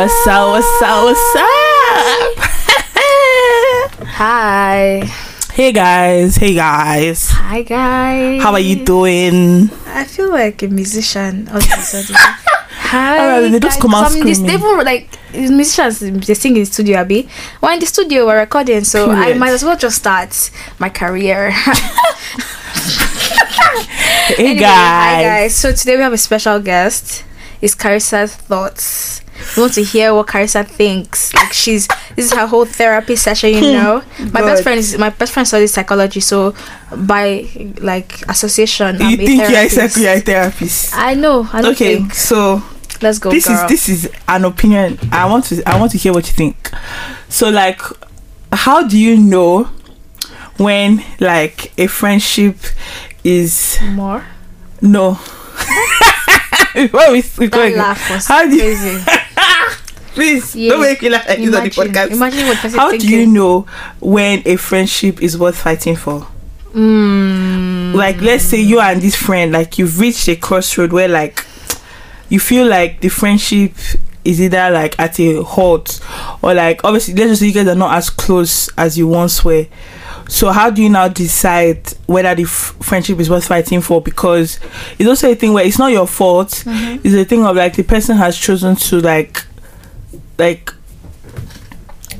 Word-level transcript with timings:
What's 0.00 0.26
up? 0.28 0.48
What's 0.56 0.80
up? 0.80 1.04
What's 1.04 1.36
up? 1.36 2.32
Hi. 4.16 5.04
hey 5.52 5.72
guys. 5.72 6.36
Hey 6.36 6.54
guys. 6.54 7.28
Hi, 7.28 7.60
guys. 7.60 8.42
How 8.42 8.52
are 8.52 8.60
you 8.60 8.82
doing? 8.82 9.68
I 9.84 10.04
feel 10.04 10.30
like 10.30 10.62
a 10.62 10.68
musician 10.68 11.48
all 11.50 11.58
of 11.58 11.64
a 11.64 11.82
sudden. 11.84 12.16
Hi. 12.16 13.18
Alright, 13.20 13.52
they 13.52 13.60
just 13.60 13.78
come 13.78 13.92
out 13.94 14.16
in 14.16 14.24
this- 14.24 14.38
screaming. 14.38 14.58
they 14.58 14.66
even, 14.72 14.84
like 14.86 15.18
musicians, 15.34 16.00
they 16.00 16.32
sing 16.32 16.56
in 16.56 16.62
the 16.62 16.64
studio, 16.64 16.96
Abby. 16.96 17.28
We're 17.60 17.72
in 17.72 17.80
the 17.80 17.86
studio, 17.86 18.24
we're 18.24 18.40
recording, 18.40 18.84
so 18.84 19.10
I 19.10 19.34
might 19.34 19.50
as 19.50 19.62
well 19.62 19.76
just 19.76 19.98
start 19.98 20.50
my 20.78 20.88
career. 20.88 21.52
Hey 24.30 24.46
Anyway, 24.52 24.60
guys. 24.60 25.16
Hi, 25.16 25.22
guys. 25.22 25.54
So 25.56 25.72
today 25.72 25.96
we 25.96 26.02
have 26.02 26.12
a 26.14 26.18
special 26.18 26.58
guest. 26.60 27.24
It's 27.60 27.74
Carissa's 27.74 28.34
thoughts. 28.34 29.20
We 29.56 29.62
want 29.62 29.74
to 29.74 29.82
hear 29.82 30.14
what 30.14 30.26
Carissa 30.26 30.66
thinks. 30.66 31.32
Like 31.34 31.52
she's 31.52 31.86
this 32.16 32.26
is 32.26 32.32
her 32.32 32.46
whole 32.46 32.64
therapy 32.64 33.16
session, 33.16 33.50
you 33.50 33.60
hmm. 33.60 33.72
know. 33.72 34.02
My 34.32 34.40
best 34.42 34.62
friend 34.62 34.78
is 34.78 34.96
my 34.98 35.10
best 35.10 35.32
friend 35.32 35.46
studies 35.46 35.72
psychology, 35.72 36.20
so 36.20 36.54
by 36.96 37.46
like 37.80 38.22
association, 38.28 38.96
You 38.96 39.06
I'm 39.06 39.12
a 39.14 39.16
think 39.16 39.40
you're 39.50 39.60
a 39.60 39.68
therapist. 39.68 39.96
you're 39.98 40.12
a 40.12 40.20
therapist? 40.20 40.96
I 40.96 41.14
know. 41.14 41.48
I 41.52 41.62
don't 41.62 41.72
Okay, 41.72 41.96
think. 41.96 42.14
so 42.14 42.62
Let's 43.02 43.18
go, 43.18 43.30
this 43.30 43.46
girl. 43.48 43.64
is 43.64 43.68
this 43.68 43.88
is 43.88 44.10
an 44.28 44.44
opinion. 44.44 44.98
I 45.10 45.26
want 45.26 45.46
to 45.46 45.62
I 45.66 45.78
want 45.78 45.92
to 45.92 45.98
hear 45.98 46.12
what 46.12 46.26
you 46.26 46.32
think. 46.34 46.70
So 47.28 47.48
like, 47.48 47.80
how 48.52 48.86
do 48.86 48.98
you 48.98 49.16
know 49.16 49.64
when 50.58 51.02
like 51.18 51.72
a 51.78 51.86
friendship 51.86 52.56
is 53.24 53.78
more. 53.92 54.24
no? 54.82 55.18
Before 56.74 57.10
we, 57.12 57.22
we 57.38 57.48
go 57.48 57.58
That 57.58 57.66
again, 57.66 57.78
laugh 57.78 58.10
was 58.10 58.26
How 58.26 58.44
do 58.46 58.54
you- 58.54 58.60
crazy. 58.62 59.04
please 60.20 60.54
Yeah. 60.56 60.70
don't 60.70 60.80
make 60.82 61.02
me 61.02 61.08
laugh 61.08 61.26
like 61.28 61.38
this 61.38 61.54
on 61.56 61.64
the 61.64 61.70
podcast. 61.70 62.10
imagine 62.12 62.46
what 62.46 62.56
How 62.72 62.90
do 62.96 63.08
you 63.08 63.26
know 63.26 63.66
when 64.00 64.42
a 64.46 64.56
friendship 64.56 65.22
is 65.22 65.36
worth 65.38 65.56
fighting 65.56 65.96
for? 65.96 66.26
Mm, 66.74 67.94
Like, 67.94 68.20
let's 68.20 68.44
say 68.44 68.60
you 68.60 68.80
and 68.80 69.02
this 69.02 69.16
friend, 69.16 69.52
like, 69.52 69.78
you've 69.78 69.98
reached 69.98 70.28
a 70.28 70.36
crossroad 70.36 70.92
where, 70.92 71.08
like, 71.08 71.44
you 72.28 72.38
feel 72.38 72.66
like 72.66 73.00
the 73.00 73.08
friendship 73.08 73.72
is 74.22 74.38
either 74.40 74.70
like 74.70 74.94
at 75.00 75.18
a 75.18 75.42
halt 75.42 75.98
or 76.42 76.52
like 76.52 76.84
obviously 76.84 77.14
let's 77.14 77.30
just 77.30 77.40
say 77.40 77.46
you 77.46 77.54
guys 77.54 77.66
are 77.66 77.74
not 77.74 77.96
as 77.96 78.10
close 78.10 78.68
as 78.76 78.96
you 78.98 79.08
once 79.08 79.42
were. 79.42 79.66
So 80.28 80.52
how 80.52 80.68
do 80.70 80.82
you 80.82 80.90
now 80.90 81.08
decide 81.08 81.80
whether 82.06 82.34
the 82.34 82.42
f- 82.42 82.76
friendship 82.82 83.18
is 83.18 83.30
worth 83.30 83.46
fighting 83.46 83.80
for? 83.80 84.00
Because 84.02 84.60
it's 84.98 85.08
also 85.08 85.30
a 85.32 85.34
thing 85.34 85.54
where 85.54 85.64
it's 85.64 85.78
not 85.78 85.90
your 85.90 86.06
fault. 86.06 86.50
Mhm. 86.66 87.00
It's 87.02 87.14
a 87.14 87.24
thing 87.24 87.44
of 87.46 87.56
like 87.56 87.74
the 87.76 87.82
person 87.82 88.16
has 88.18 88.36
chosen 88.36 88.76
to 88.76 89.00
like, 89.00 89.42
like 90.40 90.72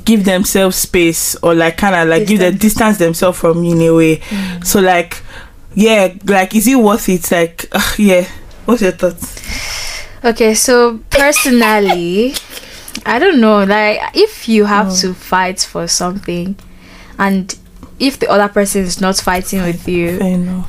give 0.05 0.25
themselves 0.25 0.77
space 0.77 1.37
or 1.37 1.55
like 1.55 1.77
kind 1.77 1.95
of 1.95 2.09
like 2.09 2.27
give 2.27 2.41
them 2.41 2.57
distance 2.57 2.99
themselves 2.99 3.39
from 3.39 3.63
you 3.65 3.73
in 3.75 3.81
a 3.83 3.95
way. 3.95 4.17
Mm. 4.17 4.65
So 4.67 4.81
like, 4.81 5.23
yeah, 5.75 6.15
like 6.25 6.55
is 6.55 6.67
it 6.67 6.77
worth 6.77 7.09
it? 7.09 7.31
Like, 7.31 7.67
ugh, 7.73 7.99
yeah. 7.99 8.25
What's 8.65 8.83
your 8.83 8.93
thoughts? 8.93 9.41
Okay, 10.25 10.55
so 10.55 10.99
personally, 11.11 12.35
I 13.07 13.19
don't 13.19 13.41
know. 13.41 13.65
Like, 13.65 13.99
if 14.15 14.49
you 14.49 14.65
have 14.67 14.89
Oh. 14.91 14.97
to 15.01 15.15
fight 15.15 15.61
for 15.61 15.89
something, 15.89 16.57
and 17.19 17.55
if 17.99 18.19
the 18.19 18.29
other 18.31 18.49
person 18.49 18.83
is 18.83 19.01
not 19.01 19.17
fighting 19.17 19.63
with 19.63 19.87
you, 19.89 20.19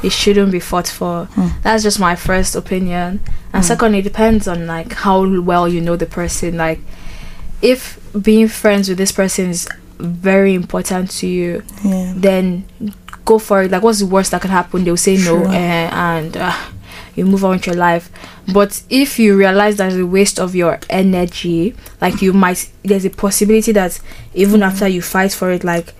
it 0.03 0.11
shouldn't 0.11 0.51
be 0.51 0.59
fought 0.59 0.87
for. 0.87 1.25
Hmm. 1.35 1.47
That's 1.63 1.83
just 1.83 1.99
my 1.99 2.15
first 2.15 2.55
opinion. 2.55 3.19
And 3.53 3.63
Hmm. 3.63 3.67
second, 3.67 3.95
it 3.95 4.03
depends 4.03 4.47
on 4.47 4.67
like 4.67 4.93
how 4.93 5.25
well 5.41 5.67
you 5.67 5.81
know 5.81 5.95
the 5.97 6.05
person. 6.05 6.57
Like, 6.57 6.79
if 7.61 7.99
being 8.21 8.47
friends 8.47 8.89
with 8.89 8.97
this 8.97 9.11
person 9.11 9.49
is 9.49 9.67
very 9.99 10.53
important 10.53 11.11
to 11.11 11.27
you, 11.27 11.63
Yeah. 11.83 12.13
then 12.15 12.65
go 13.25 13.37
for 13.39 13.63
it. 13.63 13.71
Like, 13.71 13.83
what's 13.83 13.99
the 13.99 14.05
worst 14.07 14.31
that 14.31 14.41
can 14.41 14.49
happen? 14.51 14.83
They'll 14.83 14.97
say 14.97 15.15
no, 15.15 15.43
Sure. 15.43 15.47
eh, 15.53 15.89
and 15.91 16.35
uh, 16.37 16.55
you 17.15 17.25
move 17.25 17.45
on 17.45 17.51
with 17.51 17.67
your 17.67 17.75
life. 17.75 18.09
But 18.51 18.81
if 18.89 19.19
you 19.19 19.37
realize 19.37 19.77
that's 19.77 19.95
a 19.95 20.05
waste 20.05 20.39
of 20.39 20.55
your 20.55 20.79
energy, 20.89 21.75
like 22.01 22.21
you 22.21 22.33
might, 22.33 22.69
there's 22.83 23.05
a 23.05 23.09
possibility 23.11 23.71
that 23.73 23.99
even 24.33 24.63
after 24.63 24.87
you 24.87 25.01
fight 25.01 25.31
for 25.31 25.51
it, 25.51 25.63
like, 25.63 25.93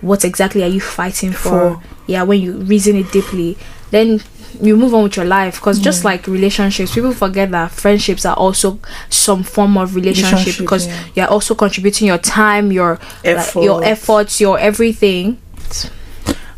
what 0.00 0.24
exactly 0.24 0.62
are 0.62 0.68
you 0.68 0.80
fighting 0.80 1.32
for? 1.32 1.74
For. 1.74 1.82
Yeah, 2.06 2.22
when 2.22 2.40
you 2.40 2.52
reason 2.58 2.94
it 2.96 3.10
deeply, 3.10 3.58
then 3.90 4.20
you 4.60 4.76
move 4.76 4.94
on 4.94 5.04
with 5.04 5.16
your 5.16 5.24
life. 5.24 5.56
Because 5.56 5.78
just 5.78 6.04
like 6.04 6.26
relationships, 6.26 6.94
people 6.94 7.12
forget 7.12 7.50
that 7.50 7.70
friendships 7.70 8.24
are 8.24 8.36
also 8.36 8.78
some 9.10 9.42
form 9.42 9.76
of 9.76 9.94
relationship 9.94 10.32
Relationship, 10.32 10.64
because 10.64 10.86
yeah. 10.86 11.04
you're 11.14 11.28
also 11.28 11.54
contributing 11.54 12.08
your 12.08 12.18
time, 12.18 12.72
your 12.72 12.98
like, 13.24 13.54
your 13.54 13.84
efforts, 13.84 14.40
your 14.40 14.58
everything. 14.58 15.40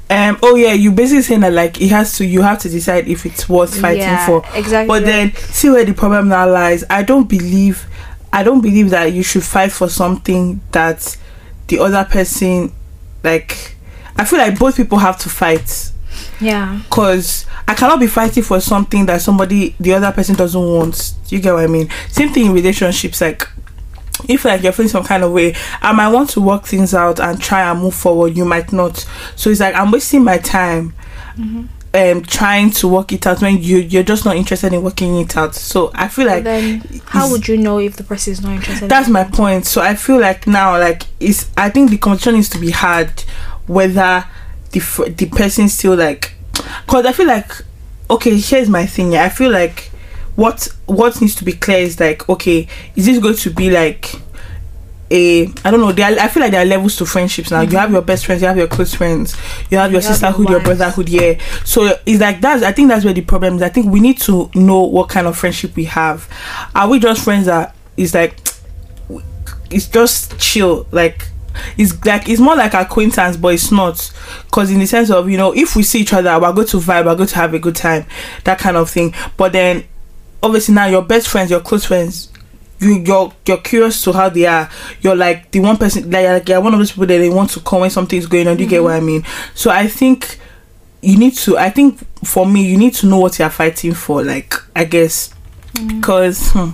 Um. 0.09 0.39
Oh 0.43 0.57
yeah. 0.57 0.73
You 0.73 0.91
basically 0.91 1.23
saying 1.23 1.41
that 1.41 1.53
like 1.53 1.81
it 1.81 1.89
has 1.91 2.17
to. 2.19 2.25
You 2.25 2.43
have 2.43 2.59
to 2.61 2.69
decide 2.69 3.07
if 3.07 3.27
it's 3.27 3.49
worth 3.49 3.81
fighting 3.81 4.03
yeah, 4.03 4.27
for. 4.27 4.45
exactly. 4.55 4.89
But 4.89 5.05
then 5.05 5.35
see 5.35 5.71
where 5.71 5.85
the 5.85 5.95
problem 5.95 6.29
now 6.29 6.51
lies. 6.51 6.85
I 6.91 7.03
don't 7.03 7.29
believe. 7.29 7.87
I 8.33 8.43
don't 8.43 8.61
believe 8.61 8.91
that 8.91 9.13
you 9.13 9.23
should 9.23 9.45
fight 9.45 9.73
for 9.73 9.89
something 9.89 10.61
that 10.73 11.17
the 11.69 11.79
other 11.79 12.05
person, 12.05 12.73
like. 13.23 13.77
I 14.17 14.25
feel 14.25 14.39
like 14.39 14.59
both 14.59 14.77
people 14.77 14.99
have 14.99 15.17
to 15.21 15.29
fight. 15.31 15.93
Yeah, 16.41 16.81
Cause 16.91 17.47
I 17.69 17.75
cannot 17.75 18.01
be 18.01 18.07
fighting 18.07 18.43
for 18.43 18.61
something 18.61 19.07
that 19.07 19.21
somebody 19.23 19.75
the 19.79 19.95
other 19.95 20.13
person 20.13 20.35
doesn't 20.35 20.61
want. 20.61 21.15
You 21.29 21.41
get 21.41 21.55
what 21.55 21.65
I 21.65 21.67
mean? 21.69 21.89
Same 22.09 22.31
thing 22.31 22.47
in 22.47 22.53
relationships. 22.53 23.21
Like 23.21 23.49
if 24.29 24.45
like 24.45 24.63
you're 24.63 24.73
feeling 24.73 24.89
some 24.89 25.05
kind 25.05 25.23
of 25.23 25.33
way, 25.33 25.55
I 25.81 25.93
might 25.93 26.09
want 26.09 26.31
to 26.31 26.41
work 26.41 26.65
things 26.65 26.95
out 26.95 27.21
and 27.21 27.41
try 27.41 27.71
and 27.71 27.81
move 27.81 27.95
forward. 27.95 28.37
You 28.37 28.45
might 28.45 28.73
not. 28.73 29.07
So 29.37 29.51
it's 29.51 29.61
like 29.61 29.75
I'm 29.75 29.91
wasting 29.91 30.25
my 30.25 30.39
time. 30.39 30.95
Um, 31.93 32.23
trying 32.23 32.71
to 32.73 32.87
work 32.87 33.11
it 33.13 33.27
out 33.27 33.43
when 33.43 33.61
you 33.61 33.79
you're 33.79 34.05
just 34.05 34.25
not 34.25 34.37
interested 34.37 34.73
in 34.73 34.83
working 34.83 35.17
it 35.17 35.37
out. 35.37 35.57
So 35.57 35.91
I 35.95 36.07
feel 36.07 36.27
like 36.27 36.45
then 36.45 36.83
how 37.05 37.29
would 37.31 37.49
you 37.49 37.57
know 37.57 37.81
if 37.81 37.97
the 37.97 38.05
person 38.05 38.33
is 38.33 38.43
not 38.43 38.53
interested? 38.53 38.89
that's 38.89 39.09
my 39.09 39.25
point. 39.25 39.67
So 39.67 39.81
I 39.81 39.97
feel 39.97 40.21
like 40.21 40.47
now, 40.47 40.79
like, 40.79 41.03
it's. 41.19 41.51
I 41.57 41.69
think 41.69 41.91
the 41.91 41.99
competition 41.99 42.35
needs 42.35 42.49
to 42.51 42.61
be 42.61 42.71
hard, 42.71 43.11
whether 43.67 44.25
the 44.73 45.15
the 45.17 45.27
person 45.27 45.69
still 45.69 45.97
like, 45.97 46.35
because 46.87 47.07
I 47.07 47.13
feel 47.13 47.27
like, 47.27 47.51
okay, 48.09 48.39
here's 48.39 48.69
my 48.69 48.87
thing. 48.87 49.13
Yeah, 49.13 49.25
I 49.25 49.29
feel 49.29 49.51
like 49.51 49.91
what 50.37 50.69
what 50.87 51.21
needs 51.21 51.35
to 51.37 51.45
be 51.45 51.53
clear 51.53 51.79
is 51.79 51.99
like, 51.99 52.29
okay, 52.29 52.67
is 52.97 53.07
this 53.07 53.19
going 53.19 53.37
to 53.37 53.51
be 53.51 53.71
like 53.71 54.15
a 55.11 55.47
I 55.65 55.71
don't 55.71 55.81
know. 55.81 55.93
There 55.93 56.07
I 56.07 56.29
feel 56.29 56.43
like 56.43 56.53
there 56.53 56.63
are 56.63 56.67
levels 56.67 56.97
to 56.97 57.07
friendships 57.07 57.51
now. 57.51 57.61
You 57.61 57.69
mm-hmm. 57.69 57.77
have 57.77 57.93
your 57.93 58.03
best 58.03 58.27
friends, 58.27 58.43
you 58.43 58.49
have 58.49 58.57
your 58.57 58.69
close 58.69 58.95
friends, 58.95 59.37
you 59.71 59.79
have 59.79 59.93
your 59.93 60.01
You 60.01 60.03
have 60.03 60.03
your 60.03 60.03
sisterhood, 60.03 60.49
your 60.49 60.61
brotherhood. 60.61 61.09
Yeah. 61.09 61.41
So 61.65 61.99
it's 62.07 62.21
like 62.21 62.41
that's. 62.41 62.63
I 62.63 62.73
think 62.73 62.89
that's 62.89 63.05
where 63.05 63.15
the 63.15 63.23
problem 63.23 63.57
is. 63.57 63.63
I 63.63 63.69
think 63.69 63.93
we 63.93 64.01
need 64.01 64.19
to 64.21 64.51
know 64.55 64.83
what 64.83 65.09
kind 65.09 65.27
of 65.27 65.37
friendship 65.37 65.75
we 65.77 65.85
have. 65.85 66.29
Are 66.75 66.89
we 66.89 67.01
just 67.01 67.25
friends 67.25 67.47
that 67.47 67.75
is 67.97 68.15
like 68.15 68.39
it's 69.71 69.89
just 69.89 70.39
chill 70.39 70.87
like 70.91 71.29
it's 71.77 72.05
like 72.05 72.29
it's 72.29 72.41
more 72.41 72.57
like 72.57 72.75
acquaintance 72.75 73.37
but 73.37 73.55
it's 73.55 73.71
not. 73.71 74.13
Because 74.47 74.71
in 74.71 74.79
the 74.79 74.87
sense 74.87 75.11
of 75.11 75.29
you 75.31 75.37
know 75.37 75.55
if 75.55 75.77
we 75.77 75.83
see 75.83 76.01
each 76.01 76.13
other 76.13 76.39
we're 76.39 76.53
going 76.53 76.67
to 76.69 76.77
vibe 76.79 77.07
we're 77.07 77.17
going 77.17 77.29
to 77.29 77.35
have 77.37 77.55
a 77.55 77.59
good 77.59 77.77
time 77.77 78.07
that 78.45 78.59
kind 78.59 78.77
of 78.77 78.91
thing. 78.91 79.15
But 79.37 79.53
then 79.53 79.85
obviously 80.43 80.75
now 80.75 80.87
your 80.87 81.03
best 81.03 81.29
friends 81.29 81.51
your 81.51 81.61
close 81.61 81.85
friends 81.85 82.31
you 82.81 82.99
you're 83.05 83.33
you're 83.47 83.59
curious 83.59 84.03
to 84.03 84.13
how 84.13 84.29
they 84.29 84.47
are. 84.47 84.69
You're 85.01 85.17
like 85.17 85.51
the 85.51 85.61
one 85.61 85.77
person 85.77 86.11
like, 86.11 86.27
like 86.27 86.49
you're 86.49 86.61
one 86.61 86.73
of 86.73 86.81
those 86.81 86.93
people 86.93 87.07
that 87.07 87.19
they 87.19 87.29
want 87.29 87.51
to 87.51 87.61
come 87.61 87.81
when 87.83 87.91
something's 87.91 88.27
going 88.27 88.49
on. 88.49 88.57
Do 88.57 88.65
you 88.65 88.69
get 88.69 88.83
what 88.83 88.95
i 88.95 89.01
mean? 89.01 89.25
So 89.55 89.71
i 89.71 89.87
think 89.87 90.39
you 91.03 91.19
need 91.19 91.35
to 91.35 91.57
i 91.57 91.71
think 91.71 91.99
for 92.27 92.45
me 92.47 92.67
you 92.67 92.77
need 92.77 92.95
to 92.95 93.07
know 93.07 93.19
what 93.19 93.39
you're 93.39 93.49
fighting 93.51 93.95
for 93.95 94.25
like 94.25 94.55
i 94.75 94.85
guess. 94.85 95.35
Because 95.73 96.51
hmm, 96.53 96.71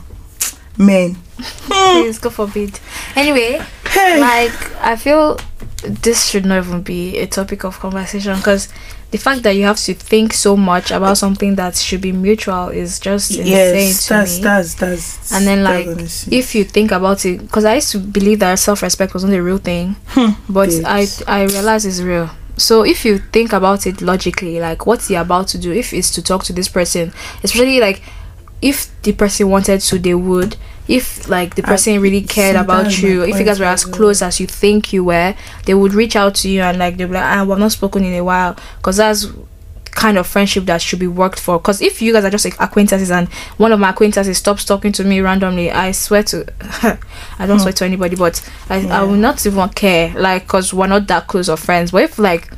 men. 0.78 1.16
Please, 1.36 2.18
God 2.18 2.32
forbid. 2.32 2.80
Anyway, 3.14 3.62
hey. 3.96 4.20
Like 4.20 4.76
I 4.82 4.96
feel 4.96 5.38
this 5.82 6.28
should 6.28 6.44
not 6.46 6.64
even 6.64 6.82
be 6.82 7.18
a 7.18 7.26
topic 7.26 7.64
of 7.64 7.78
conversation 7.78 8.36
because 8.36 8.68
the 9.10 9.18
fact 9.18 9.42
that 9.44 9.52
you 9.52 9.64
have 9.64 9.78
to 9.78 9.94
think 9.94 10.32
so 10.32 10.56
much 10.56 10.90
about 10.90 11.16
something 11.16 11.54
that 11.54 11.76
should 11.76 12.00
be 12.00 12.12
mutual 12.12 12.68
is 12.68 12.98
just 12.98 13.30
yes 13.30 13.74
insane 13.74 14.18
that's 14.18 14.32
to 14.32 14.38
me. 14.38 14.42
that's 14.42 14.74
that's 14.74 15.32
and 15.32 15.46
then 15.46 15.62
like 15.62 15.86
if 16.32 16.54
you 16.54 16.64
think 16.64 16.90
about 16.90 17.24
it 17.24 17.40
because 17.40 17.64
i 17.64 17.76
used 17.76 17.92
to 17.92 17.98
believe 17.98 18.40
that 18.40 18.58
self-respect 18.58 19.14
wasn't 19.14 19.32
a 19.32 19.42
real 19.42 19.58
thing 19.58 19.94
hmm. 20.08 20.30
but 20.52 20.70
i 20.84 21.06
i 21.26 21.44
realize 21.44 21.86
it's 21.86 22.00
real. 22.00 22.30
So 22.58 22.86
if 22.86 23.04
you 23.04 23.18
think 23.18 23.52
about 23.52 23.86
it 23.86 24.00
logically 24.00 24.60
like 24.60 24.86
what's 24.86 25.08
he 25.08 25.14
about 25.14 25.48
to 25.48 25.58
do 25.58 25.72
if 25.72 25.92
it's 25.92 26.10
to 26.12 26.22
talk 26.22 26.42
to 26.44 26.54
this 26.54 26.68
person 26.68 27.12
especially 27.44 27.80
like 27.80 28.02
if 28.62 28.88
the 29.02 29.12
person 29.12 29.48
wanted 29.50 29.80
to 29.80 29.98
they 29.98 30.14
would 30.14 30.56
if 30.88 31.28
like 31.28 31.54
the 31.56 31.62
I- 31.64 31.66
person 31.66 32.00
really 32.00 32.22
cared 32.22 32.56
about 32.56 33.00
you 33.02 33.22
if 33.24 33.38
you 33.38 33.44
guys 33.44 33.58
were 33.60 33.66
as 33.66 33.84
close 33.84 34.22
as 34.22 34.40
you 34.40 34.46
think 34.46 34.92
you 34.92 35.04
were 35.04 35.34
they 35.66 35.74
would 35.74 35.92
reach 35.94 36.16
out 36.16 36.34
to 36.36 36.48
you 36.48 36.60
and 36.62 36.78
like 36.78 36.96
they'll 36.96 37.08
be 37.08 37.14
like 37.14 37.24
ah 37.38 37.44
we've 37.44 37.58
not 37.58 37.72
spoken 37.72 38.04
in 38.04 38.14
a 38.14 38.22
while 38.24 38.56
because 38.78 38.96
that's 38.96 39.26
kind 39.90 40.18
of 40.18 40.26
friendship 40.26 40.66
that 40.66 40.82
should 40.82 40.98
be 40.98 41.06
worked 41.06 41.40
for. 41.40 41.56
Because 41.58 41.80
if 41.80 42.02
you 42.02 42.12
guys 42.12 42.22
are 42.22 42.28
just 42.30 42.44
like 42.44 42.60
acquaintances 42.60 43.10
and 43.10 43.28
one 43.56 43.72
of 43.72 43.80
my 43.80 43.88
acquaintances 43.88 44.36
stops 44.36 44.62
talking 44.62 44.92
to 44.92 45.02
me 45.04 45.20
randomly, 45.22 45.70
I 45.72 45.92
swear 45.92 46.22
to, 46.24 46.44
I 47.38 47.46
don't 47.46 47.56
Hmm. 47.56 47.62
swear 47.62 47.72
to 47.72 47.84
anybody, 47.86 48.14
but 48.14 48.46
I, 48.68 48.86
I 48.88 49.02
will 49.04 49.14
not 49.16 49.46
even 49.46 49.66
care, 49.70 50.12
like, 50.14 50.42
because 50.42 50.74
we're 50.74 50.86
not 50.86 51.06
that 51.06 51.28
close 51.28 51.48
of 51.48 51.60
friends. 51.60 51.92
But 51.92 52.02
if 52.02 52.18
like 52.18 52.50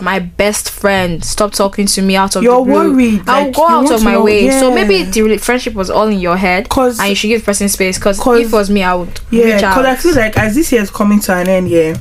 my 0.00 0.18
best 0.18 0.70
friend 0.70 1.24
stopped 1.24 1.56
talking 1.56 1.86
to 1.86 2.02
me 2.02 2.16
out 2.16 2.36
of 2.36 2.42
You're 2.42 2.58
the 2.58 2.70
blue, 2.70 2.92
worried, 2.92 3.22
I'll 3.26 3.44
like, 3.46 3.54
go 3.56 3.66
out 3.66 3.90
of 3.90 4.02
my 4.04 4.12
know- 4.12 4.24
way. 4.24 4.50
So 4.50 4.72
maybe 4.74 5.02
the 5.04 5.38
friendship 5.38 5.74
was 5.74 5.88
all 5.90 6.08
in 6.08 6.18
your 6.20 6.36
head, 6.36 6.68
'Cause- 6.68 6.98
and 7.00 7.08
you 7.08 7.14
should 7.14 7.28
give 7.28 7.40
the 7.40 7.46
person 7.46 7.68
space. 7.68 7.96
because 7.98 8.18
if 8.18 8.26
it 8.48 8.52
was 8.52 8.68
me, 8.70 8.82
I 8.82 8.94
would 8.94 9.20
yeah 9.30 9.56
because 9.56 9.86
i 9.86 9.94
feel 9.96 10.14
like 10.14 10.36
as 10.38 10.54
this 10.54 10.70
year 10.72 10.82
is 10.82 10.90
coming 10.90 11.20
to 11.20 11.34
an 11.34 11.48
end 11.48 11.68
yeah 11.68 11.94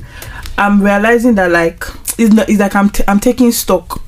i'm 0.57 0.81
realizing 0.81 1.35
that 1.35 1.51
like 1.51 1.85
it's, 2.17 2.33
not, 2.33 2.47
it's 2.49 2.59
like 2.59 2.75
i'm 2.75 2.89
t- 2.89 3.03
i'm 3.07 3.19
taking 3.19 3.51
stock 3.51 4.01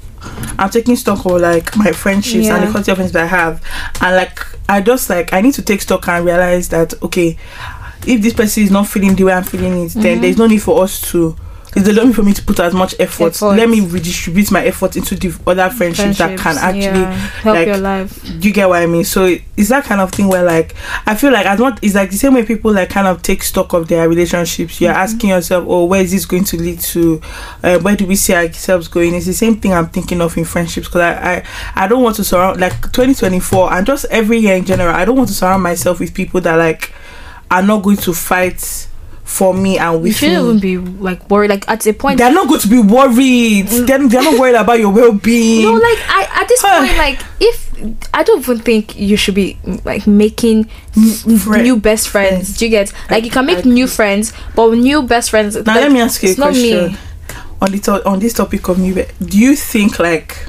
i'm 0.60 0.70
taking 0.70 0.96
stock 0.96 1.26
of 1.26 1.42
like 1.42 1.76
my 1.78 1.92
friendships 1.92 2.48
and 2.48 2.64
the 2.68 2.72
quality 2.72 2.92
of 2.92 2.98
friends 2.98 3.12
that 3.14 3.24
i 3.24 3.28
have 3.28 3.62
and 4.02 4.16
like 4.16 4.40
i 4.70 4.80
just 4.82 5.10
like 5.10 5.34
i 5.34 5.42
need 5.42 5.54
to 5.54 5.62
take 5.62 5.82
stock 5.82 6.08
and 6.08 6.26
realize 6.26 6.70
that 6.70 6.94
okay 7.02 7.38
if 8.06 8.22
this 8.22 8.34
person 8.34 8.64
is 8.64 8.72
not 8.72 8.88
feeling 8.88 9.16
the 9.16 9.24
way 9.24 9.34
i'm 9.34 9.44
feeling 9.44 9.86
it 9.86 9.94
then 9.94 10.18
Mhm. 10.18 10.22
there's 10.22 10.38
no 10.38 10.48
need 10.48 10.62
for 10.62 10.84
us 10.84 11.02
to 11.12 11.36
there's 11.86 11.98
no 11.98 12.06
need 12.06 12.16
for 12.16 12.24
me 12.24 12.34
to 12.34 12.42
put 12.42 12.60
as 12.60 12.74
much 12.74 12.96
effort. 13.00 13.36
Effort. 13.36 13.56
Let 13.56 13.70
me 13.70 13.82
redistribute 13.82 14.52
my 14.52 14.66
effort 14.66 14.96
into 14.96 15.16
the 15.16 15.38
other 15.46 15.70
friendships, 15.70 16.18
that 16.18 16.40
can 16.40 16.58
actually 16.58 17.02
yeah, 17.02 17.12
help 17.14 17.56
like, 17.56 17.68
your 17.68 17.78
life. 17.78 18.24
you 18.44 18.54
get 18.54 18.70
what 18.70 18.82
I 18.82 18.86
mean? 18.86 19.04
So 19.04 19.38
it's 19.56 19.70
that 19.70 19.84
kind 19.84 20.02
of 20.02 20.12
thing 20.12 20.28
where 20.28 20.44
like 20.44 20.76
I 21.06 21.16
feel 21.16 21.32
like 21.32 21.46
as 21.46 21.60
much 21.60 21.80
it's 21.82 21.96
like 21.96 22.12
the 22.12 22.18
same 22.18 22.34
way 22.34 22.46
people 22.46 22.74
like 22.74 22.90
kind 22.90 23.08
of 23.08 23.22
take 23.22 23.44
stock 23.44 23.74
of 23.74 23.88
their 23.88 24.08
relationships. 24.08 24.80
You're 24.80 24.92
asking 24.92 25.32
yourself, 25.32 25.66
oh, 25.68 25.86
where 25.86 26.02
is 26.02 26.12
this 26.12 26.26
going 26.26 26.46
to 26.46 26.58
lead 26.58 26.80
to? 26.80 27.22
Uh, 27.64 27.80
where 27.80 27.96
do 27.96 28.06
we 28.06 28.16
see 28.16 28.34
ourselves 28.34 28.88
going? 28.88 29.14
It's 29.16 29.26
the 29.26 29.34
same 29.34 29.58
thing 29.58 29.74
I'm 29.74 29.90
thinking 29.90 30.22
of 30.22 30.38
in 30.38 30.46
friendships 30.46 30.88
because 30.88 31.02
I, 31.02 31.38
I 31.38 31.44
I 31.76 31.88
don't 31.88 32.04
want 32.04 32.16
to 32.18 32.24
surround 32.24 32.60
like 32.60 32.74
2024 32.82 33.74
and 33.74 33.86
just 33.86 34.06
every 34.06 34.38
year 34.38 34.56
in 34.56 34.66
general. 34.66 34.94
I 34.94 35.06
don't 35.06 35.18
want 35.18 35.30
to 35.30 35.36
surround 35.36 35.64
myself 35.64 36.00
with 36.00 36.14
people 36.14 36.42
that 36.42 36.56
like 36.56 36.94
are 37.50 37.64
not 37.64 37.84
going 37.84 37.98
to 37.98 38.14
fight 38.14 38.88
for 39.28 39.54
me 39.54 39.78
and 39.78 39.98
You 39.98 40.00
with 40.04 40.16
shouldn't 40.16 40.44
me. 40.64 40.72
even 40.72 40.86
be 40.86 40.92
like 41.04 41.30
worried. 41.30 41.50
Like 41.50 41.68
at 41.70 41.86
a 41.86 41.94
point, 41.94 42.18
They're 42.18 42.32
not 42.34 42.48
going 42.48 42.62
to 42.62 42.68
be 42.70 42.80
worried. 42.80 43.68
They're, 43.68 44.08
they're 44.08 44.24
not 44.24 44.40
worried 44.40 44.56
about 44.56 44.80
your 44.80 44.92
well-being. 44.92 45.64
no, 45.64 45.74
like 45.74 46.00
I 46.08 46.28
at 46.42 46.48
this 46.48 46.62
point, 46.62 46.98
like 46.98 47.20
if 47.40 47.68
I 48.14 48.24
don't 48.24 48.40
even 48.40 48.60
think 48.60 48.98
you 48.98 49.18
should 49.18 49.36
be 49.36 49.58
like 49.86 50.08
making 50.08 50.70
Mm, 50.94 51.40
fri- 51.40 51.62
new 51.62 51.76
best 51.78 52.08
friends. 52.08 52.58
Do 52.58 52.66
you 52.66 52.72
get 52.72 52.92
like 53.12 53.24
you 53.26 53.30
can 53.30 53.46
make 53.46 53.66
I- 53.66 53.70
new 53.70 53.86
friends, 53.86 54.34
but 54.56 54.72
new 54.74 55.04
best 55.04 55.30
friends. 55.30 55.56
Now 55.56 55.62
like, 55.76 55.82
let 55.84 55.92
me 55.92 56.02
ask 56.02 56.24
you 56.24 56.32
a 56.32 56.36
question 56.36 56.92
me. 56.94 56.98
on 57.62 57.72
the 57.72 57.80
to- 57.80 58.08
on 58.08 58.20
this 58.20 58.34
topic 58.34 58.68
of 58.70 58.80
new. 58.80 58.96
be- 58.96 59.06
Do 59.24 59.38
you 59.38 59.56
think 59.56 60.00
like, 60.00 60.48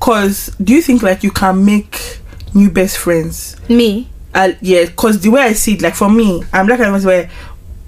cause 0.00 0.54
do 0.62 0.72
you 0.72 0.80
think 0.82 1.02
like 1.02 1.22
you 1.22 1.30
can 1.32 1.64
make 1.64 2.20
new 2.54 2.70
best 2.70 2.96
friends? 2.98 3.56
Me, 3.68 4.08
Uh, 4.34 4.52
yeah, 4.60 4.86
cause 4.96 5.20
the 5.20 5.28
way 5.30 5.40
I 5.40 5.52
see 5.54 5.74
it, 5.74 5.82
like 5.82 5.94
for 5.94 6.08
me, 6.10 6.42
I'm 6.52 6.66
like 6.68 6.80
I'm 6.80 7.02
where 7.02 7.28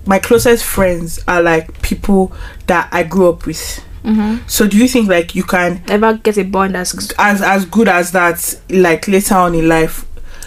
my 0.08 0.18
closest 0.18 0.64
friends 0.64 1.20
are 1.28 1.42
like 1.42 1.82
people 1.82 2.32
that 2.66 2.88
I 2.90 3.02
grew 3.04 3.28
up 3.28 3.44
with. 3.46 3.84
mm-hmm. 4.04 4.38
So 4.48 4.66
do 4.66 4.76
you 4.78 4.88
think 4.88 5.08
like 5.08 5.34
you 5.34 5.42
can 5.44 5.82
ever 5.88 6.14
get 6.14 6.38
a 6.38 6.44
bond 6.44 6.76
as 6.76 7.12
as 7.18 7.42
as 7.42 7.64
good 7.66 7.88
as 7.88 8.10
that 8.12 8.58
like 8.70 9.06
later 9.06 9.34
on 9.36 9.54
in 9.54 9.68
life? 9.68 10.04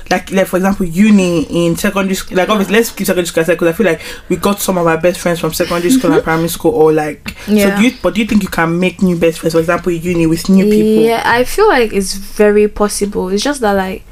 Like, 0.10 0.30
like 0.31 0.48
for 0.48 0.58
example, 0.58 0.86
uni 0.86 1.44
in 1.44 1.78
secondary 1.78 2.16
school. 2.16 2.36
Like, 2.38 2.50
obviously, 2.50 2.75
let's 2.75 2.92
keep 2.92 3.08
secondary 3.08 3.28
school 3.28 3.44
aside 3.44 3.54
because 3.54 3.69
I 3.69 3.72
feel 3.72 3.86
like 3.86 4.02
we 4.28 4.36
got 4.36 4.60
some 4.60 4.78
of 4.78 4.86
our 4.86 4.98
best 4.98 5.22
friends 5.22 5.40
from 5.40 5.54
secondary 5.54 5.90
school 5.90 6.12
and 6.12 6.22
primary 6.22 6.50
school, 6.50 6.72
or 6.72 6.92
like. 6.92 7.34
So, 7.46 7.54
Yeah. 7.54 7.78
do 7.78 7.84
you? 7.84 7.94
But 8.04 8.16
do 8.16 8.19
you 8.22 8.28
think 8.28 8.44
you 8.44 8.50
can 8.50 8.78
make 8.78 9.02
new 9.02 9.16
best 9.18 9.40
friends? 9.40 9.54
For 9.54 9.60
example, 9.60 9.90
uni 9.94 10.28
with 10.28 10.50
new 10.50 10.66
people. 10.66 11.04
Yeah, 11.06 11.24
I 11.24 11.46
feel 11.46 11.69
like 11.69 11.94
it's 11.94 12.16
very 12.16 12.68
possible. 12.68 13.30
It's 13.30 13.42
just 13.44 13.62
that 13.62 13.72
like 13.72 14.04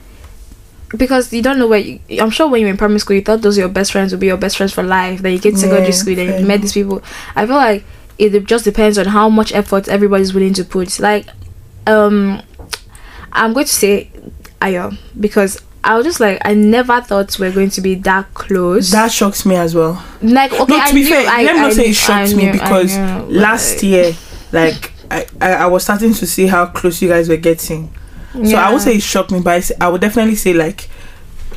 because 0.98 1.32
you 1.32 1.42
don't 1.42 1.60
know 1.60 1.68
where 1.68 1.80
you, 1.80 2.00
I'm 2.20 2.30
sure 2.32 2.48
when 2.50 2.62
you 2.62 2.68
were 2.68 2.72
in 2.72 2.78
primary 2.78 3.00
school 3.00 3.16
you 3.16 3.22
thought 3.22 3.42
those 3.42 3.58
your 3.58 3.70
best 3.70 3.92
friends 3.92 4.12
would 4.12 4.20
be 4.20 4.28
your 4.28 4.38
best 4.38 4.58
friends 4.58 4.74
for 4.74 4.84
life. 4.84 5.22
Then 5.22 5.34
you 5.34 5.40
get 5.40 5.52
to 5.52 5.58
secondary 5.58 5.86
Yeah, 5.88 5.92
school, 5.92 6.16
then 6.16 6.42
you 6.42 6.48
met 6.48 6.62
these 6.62 6.74
people. 6.74 7.04
I 7.36 7.46
feel 7.46 7.56
like 7.56 7.84
it 8.18 8.46
just 8.46 8.66
depends 8.66 8.98
on 8.98 9.06
how 9.06 9.30
much 9.30 9.54
effort 9.54 9.88
everybody's 9.88 10.34
willing 10.34 10.54
to 10.56 10.64
put. 10.66 11.00
Like, 11.00 11.28
um, 11.88 12.42
I'm 13.32 13.54
going 13.54 13.66
to 13.66 13.72
say 13.72 14.10
Ayo 14.62 14.98
because 15.20 15.62
I 15.84 15.96
was 15.96 16.06
just 16.06 16.20
like 16.20 16.42
I 16.44 16.54
never 16.54 17.00
thought 17.02 17.38
we 17.40 17.48
are 17.48 17.52
going 17.52 17.70
to 17.70 17.82
be 17.82 17.96
that 17.96 18.34
close. 18.34 18.92
That 18.92 19.12
shocks 19.12 19.46
me 19.46 19.56
as 19.56 19.74
well. 19.76 20.04
like 20.22 20.52
okay, 20.52 20.60
no, 20.60 20.66
to 20.66 20.74
I 20.76 20.92
be 20.92 21.04
knew, 21.04 21.10
fair, 21.10 21.30
I, 21.30 21.44
let 21.44 21.54
me 21.56 21.60
I 21.60 21.64
not 21.64 21.74
say 21.74 21.82
knew- 21.84 21.90
it 21.90 21.96
shocks 21.96 22.34
I 22.34 22.36
me 22.36 22.52
because 22.52 22.98
knew, 22.98 23.40
last 23.40 23.76
like, 23.76 23.84
year, 23.84 24.14
like 24.52 24.92
I, 25.12 25.26
I, 25.40 25.52
I 25.54 25.66
was 25.68 25.84
starting 25.84 26.14
to 26.14 26.28
see 26.28 26.48
how 26.48 26.66
close 26.66 27.02
you 27.02 27.08
guys 27.08 27.30
were 27.30 27.38
getting. 27.38 27.94
So 28.34 28.56
I 28.56 28.72
would 28.72 28.82
say 28.82 28.96
it 28.96 29.02
shocked 29.02 29.32
me, 29.32 29.40
but 29.42 29.72
I, 29.80 29.86
I 29.86 29.90
would 29.90 30.02
definitely 30.02 30.36
say 30.36 30.54
like 30.54 30.90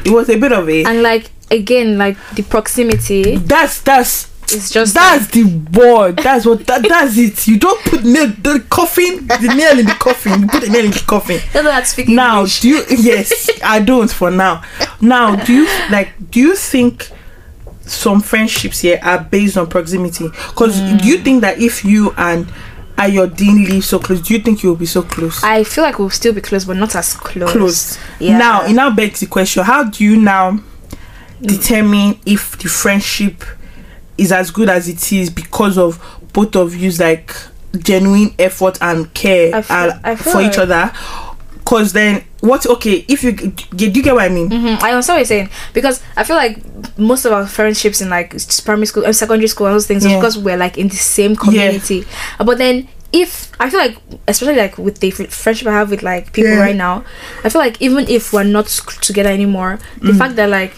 it 0.04 0.10
was 0.10 0.28
a 0.30 0.38
bit 0.38 0.52
of 0.52 0.68
a. 0.68 0.84
and 0.84 1.02
like 1.02 1.30
again 1.50 1.98
like 1.98 2.16
the 2.34 2.42
proximity 2.42 3.36
that's 3.36 3.82
that's 3.82 4.32
it's 4.52 4.70
just 4.70 4.94
that's 4.94 5.28
the 5.28 5.44
word. 5.44 6.16
That's 6.18 6.44
what 6.44 6.66
that, 6.66 6.86
that's 6.86 7.16
it. 7.16 7.46
You 7.48 7.58
don't 7.58 7.80
put 7.84 8.04
nail 8.04 8.28
the 8.28 8.64
coffin, 8.68 9.26
the 9.26 9.54
nail 9.56 9.78
in 9.78 9.86
the 9.86 9.94
coffin. 9.98 10.42
You 10.42 10.46
put 10.46 10.62
the 10.62 10.68
nail 10.68 10.84
in 10.84 10.90
the 10.90 11.04
coffin. 11.06 11.40
Not 11.54 11.86
speaking 11.86 12.14
Now, 12.14 12.38
English. 12.38 12.60
do 12.60 12.68
you? 12.68 12.84
Yes, 12.90 13.50
I 13.64 13.80
don't 13.80 14.10
for 14.10 14.30
now. 14.30 14.62
Now, 15.00 15.36
do 15.36 15.52
you 15.52 15.64
like? 15.90 16.30
Do 16.30 16.40
you 16.40 16.54
think 16.54 17.08
some 17.82 18.20
friendships 18.20 18.80
here 18.80 19.00
are 19.02 19.20
based 19.22 19.56
on 19.56 19.68
proximity? 19.68 20.28
Because 20.28 20.78
hmm. 20.78 20.98
do 20.98 21.08
you 21.08 21.18
think 21.18 21.40
that 21.42 21.58
if 21.58 21.84
you 21.84 22.12
and 22.16 22.46
Ayodine 23.02 23.68
live 23.68 23.84
so 23.84 23.98
close, 23.98 24.20
do 24.20 24.34
you 24.34 24.40
think 24.40 24.62
you 24.62 24.68
will 24.68 24.76
be 24.76 24.86
so 24.86 25.02
close? 25.02 25.42
I 25.42 25.64
feel 25.64 25.82
like 25.82 25.98
we'll 25.98 26.10
still 26.10 26.32
be 26.32 26.40
close, 26.40 26.64
but 26.64 26.76
not 26.76 26.94
as 26.94 27.14
close. 27.14 27.50
close. 27.50 27.98
Yeah. 28.20 28.38
Now, 28.38 28.64
it 28.64 28.74
now 28.74 28.94
begs 28.94 29.20
the 29.20 29.26
question: 29.26 29.64
How 29.64 29.84
do 29.84 30.04
you 30.04 30.16
now 30.16 30.52
mm. 30.52 31.46
determine 31.46 32.20
if 32.24 32.56
the 32.58 32.68
friendship 32.68 33.42
is 34.16 34.30
as 34.30 34.50
good 34.50 34.68
as 34.68 34.88
it 34.88 35.12
is 35.12 35.30
because 35.30 35.78
of 35.78 35.98
both 36.32 36.54
of 36.54 36.76
you's 36.76 37.00
like 37.00 37.34
genuine 37.78 38.34
effort 38.38 38.78
and 38.80 39.12
care 39.14 39.62
feel- 39.62 39.98
and- 40.04 40.18
for 40.20 40.40
each 40.40 40.58
other? 40.58 40.92
Because 41.64 41.92
then, 41.92 42.24
what? 42.40 42.66
Okay, 42.66 43.04
if 43.08 43.22
you 43.22 43.32
do 43.32 43.86
you 43.90 44.02
get 44.02 44.14
what 44.14 44.24
I 44.24 44.28
mean? 44.28 44.50
Mhm, 44.50 44.82
I 44.82 44.90
understand 44.90 45.14
what 45.14 45.18
you're 45.18 45.24
saying 45.26 45.48
because 45.72 46.02
I 46.16 46.24
feel 46.24 46.36
like 46.36 46.58
most 46.98 47.24
of 47.24 47.32
our 47.32 47.46
friendships 47.46 48.00
in 48.00 48.10
like 48.10 48.34
primary 48.64 48.86
school, 48.86 49.04
and 49.04 49.14
secondary 49.14 49.46
school, 49.48 49.66
and 49.68 49.74
those 49.76 49.86
things, 49.86 50.04
is 50.04 50.10
Yeah. 50.10 50.18
because 50.18 50.36
we're 50.38 50.56
like 50.56 50.76
in 50.76 50.88
the 50.88 50.96
same 50.96 51.36
community. 51.36 52.04
Uh, 52.40 52.44
But 52.44 52.58
then, 52.58 52.88
if 53.12 53.52
I 53.60 53.70
feel 53.70 53.78
like, 53.80 53.96
especially 54.26 54.56
like 54.56 54.76
with 54.76 54.98
the 54.98 55.10
friendship 55.12 55.68
I 55.68 55.72
have 55.72 55.90
with 55.90 56.02
like 56.02 56.32
people 56.32 56.50
Yeah. 56.50 56.60
right 56.60 56.76
now, 56.76 57.04
I 57.44 57.48
feel 57.48 57.60
like 57.62 57.80
even 57.80 58.08
if 58.08 58.32
we're 58.32 58.42
not 58.44 58.66
together 59.00 59.30
anymore, 59.30 59.78
Mm. 60.00 60.08
the 60.08 60.14
fact 60.14 60.36
that 60.36 60.50
like 60.50 60.74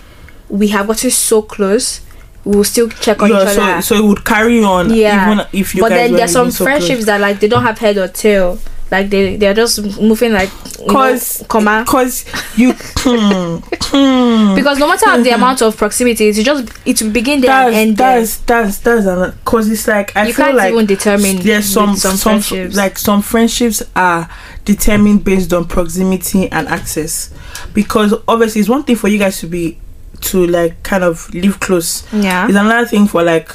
we 0.51 0.69
have 0.69 0.87
gotten 0.87 1.11
so 1.11 1.41
close, 1.43 2.01
we 2.45 2.57
will 2.57 2.65
still 2.65 2.89
check 2.91 3.23
on 3.23 3.31
Yeah, 3.31 3.43
each 3.43 3.55
so 3.57 3.63
other. 3.63 3.83
so 3.83 3.95
it 3.97 4.05
would 4.05 4.25
carry 4.27 4.63
on 4.63 4.93
yeah 4.93 5.33
even 5.33 5.47
if 5.55 5.75
you 5.75 5.81
but 5.81 5.89
then 5.89 6.13
there's 6.13 6.31
some 6.33 6.51
so 6.51 6.59
close. 6.59 6.67
friendships 6.67 7.07
that 7.07 7.19
like 7.19 7.41
they 7.41 7.49
don't 7.49 7.63
have 7.63 7.79
head 7.79 7.97
or 7.97 8.07
tail 8.07 8.59
like 8.91 9.11
they 9.11 9.37
they're 9.37 9.55
just 9.55 10.01
moving 10.01 10.33
like 10.33 10.51
you 10.79 10.87
know, 10.87 10.93
Cause, 10.93 11.45
comma. 11.49 11.85
cause 11.87 12.25
you, 12.57 12.73
hmm, 12.77 13.57
hmm. 13.57 14.55
because 14.55 14.79
no 14.79 14.89
matter 14.89 15.23
the 15.23 15.31
amount 15.31 15.63
of 15.63 15.77
proximity 15.77 16.29
it's 16.29 16.43
just 16.43 16.71
it 16.87 17.01
will 17.01 17.11
begin 17.11 17.41
there 17.41 17.51
and 17.51 17.73
that's 17.73 17.77
end 17.77 17.97
there. 17.97 18.63
that's 18.63 18.79
that's 18.79 19.05
that's 19.05 19.37
cause 19.45 19.69
it's 19.71 19.89
like 19.89 20.15
I 20.17 20.27
you 20.27 20.35
feel 20.35 20.47
can't 20.47 20.57
like 20.57 20.73
even 20.73 20.87
determine 20.87 21.39
there's 21.39 21.67
some 21.67 21.97
some, 21.97 22.17
some, 22.17 22.41
friendships. 22.41 22.77
like 22.77 22.99
some 22.99 23.23
friendships 23.23 23.83
are 23.97 24.29
determined 24.65 25.25
based 25.25 25.53
on 25.53 25.67
proximity 25.67 26.51
and 26.51 26.69
access. 26.69 27.33
Because 27.73 28.15
obviously 28.27 28.61
it's 28.61 28.71
one 28.71 28.85
thing 28.85 28.97
for 28.97 29.09
you 29.09 29.19
guys 29.19 29.39
to 29.41 29.47
be 29.47 29.79
to 30.23 30.47
like 30.47 30.83
kind 30.83 31.05
of 31.05 31.33
live 31.35 31.61
close. 31.61 32.11
Yeah. 32.13 32.47
It's 32.47 32.57
another 32.57 32.87
thing 32.87 33.07
for 33.07 33.23
like 33.23 33.51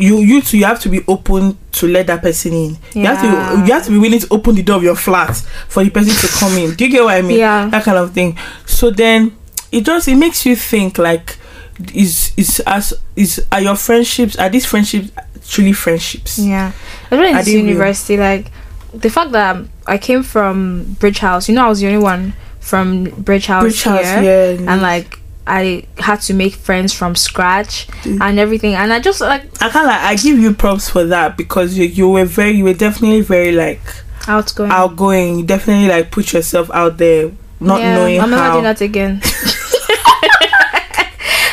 you 0.00 0.16
you 0.20 0.40
two 0.40 0.56
you 0.56 0.64
have 0.64 0.80
to 0.80 0.88
be 0.88 1.02
open 1.06 1.58
to 1.72 1.86
let 1.86 2.06
that 2.06 2.22
person 2.22 2.52
in. 2.54 2.78
You 2.94 3.04
have 3.04 3.20
to 3.20 3.66
you 3.66 3.72
have 3.72 3.84
to 3.84 3.90
be 3.90 3.98
willing 3.98 4.18
to 4.20 4.28
open 4.30 4.54
the 4.54 4.62
door 4.62 4.76
of 4.76 4.82
your 4.82 4.96
flat 4.96 5.36
for 5.68 5.84
the 5.84 5.90
person 5.90 6.14
to 6.14 6.38
come 6.38 6.52
in. 6.54 6.74
Do 6.74 6.86
you 6.86 6.90
get 6.90 7.04
what 7.04 7.14
i 7.14 7.20
mean? 7.20 7.38
Yeah. 7.38 7.68
that 7.68 7.84
kind 7.84 7.98
of 7.98 8.12
thing. 8.12 8.36
So 8.64 8.90
then 8.90 9.36
it 9.70 9.84
just 9.84 10.08
it 10.08 10.16
makes 10.16 10.46
you 10.46 10.56
think 10.56 10.96
like 10.96 11.36
is 11.94 12.32
is 12.38 12.60
as 12.66 12.94
is 13.14 13.44
are 13.52 13.60
your 13.60 13.76
friendships 13.76 14.36
are 14.38 14.48
these 14.48 14.64
friendships 14.64 15.10
truly 15.46 15.72
friendships? 15.74 16.38
Yeah. 16.38 16.72
I 17.10 17.16
this 17.16 17.44
didn't 17.44 17.68
university 17.68 18.16
like 18.16 18.50
the 18.94 19.10
fact 19.10 19.32
that 19.32 19.62
I 19.86 19.98
came 19.98 20.22
from 20.22 20.96
Bridge 20.98 21.18
House 21.18 21.46
you 21.46 21.54
know 21.54 21.66
I 21.66 21.68
was 21.68 21.80
the 21.80 21.88
only 21.88 22.02
one 22.02 22.32
from 22.60 23.04
Bridge 23.04 23.46
House, 23.46 23.62
Bridge 23.62 23.82
house 23.82 24.04
here? 24.04 24.52
yeah. 24.52 24.72
And 24.72 24.80
like 24.80 25.19
I 25.50 25.84
had 25.98 26.20
to 26.22 26.34
make 26.34 26.54
friends 26.54 26.92
from 26.92 27.14
scratch 27.16 27.86
Mm. 28.04 28.20
and 28.20 28.38
everything 28.38 28.74
and 28.74 28.92
I 28.92 29.00
just 29.00 29.20
like 29.20 29.42
I 29.60 29.68
kind 29.68 29.86
of 29.86 29.92
like 29.92 30.00
I 30.00 30.14
give 30.16 30.38
you 30.38 30.54
props 30.54 30.88
for 30.88 31.04
that 31.04 31.36
because 31.36 31.76
you 31.76 31.84
you 31.86 32.08
were 32.08 32.24
very 32.24 32.52
you 32.52 32.64
were 32.64 32.74
definitely 32.86 33.20
very 33.22 33.52
like 33.52 33.80
outgoing 34.28 34.70
outgoing. 34.70 35.38
You 35.38 35.44
definitely 35.44 35.88
like 35.88 36.10
put 36.10 36.32
yourself 36.32 36.70
out 36.72 36.96
there, 36.98 37.30
not 37.58 37.80
yeah, 37.80 37.94
knowing 37.96 38.20
I'm 38.20 38.30
never 38.30 38.42
how. 38.42 38.52
doing 38.52 38.64
that 38.64 38.80
again 38.80 39.20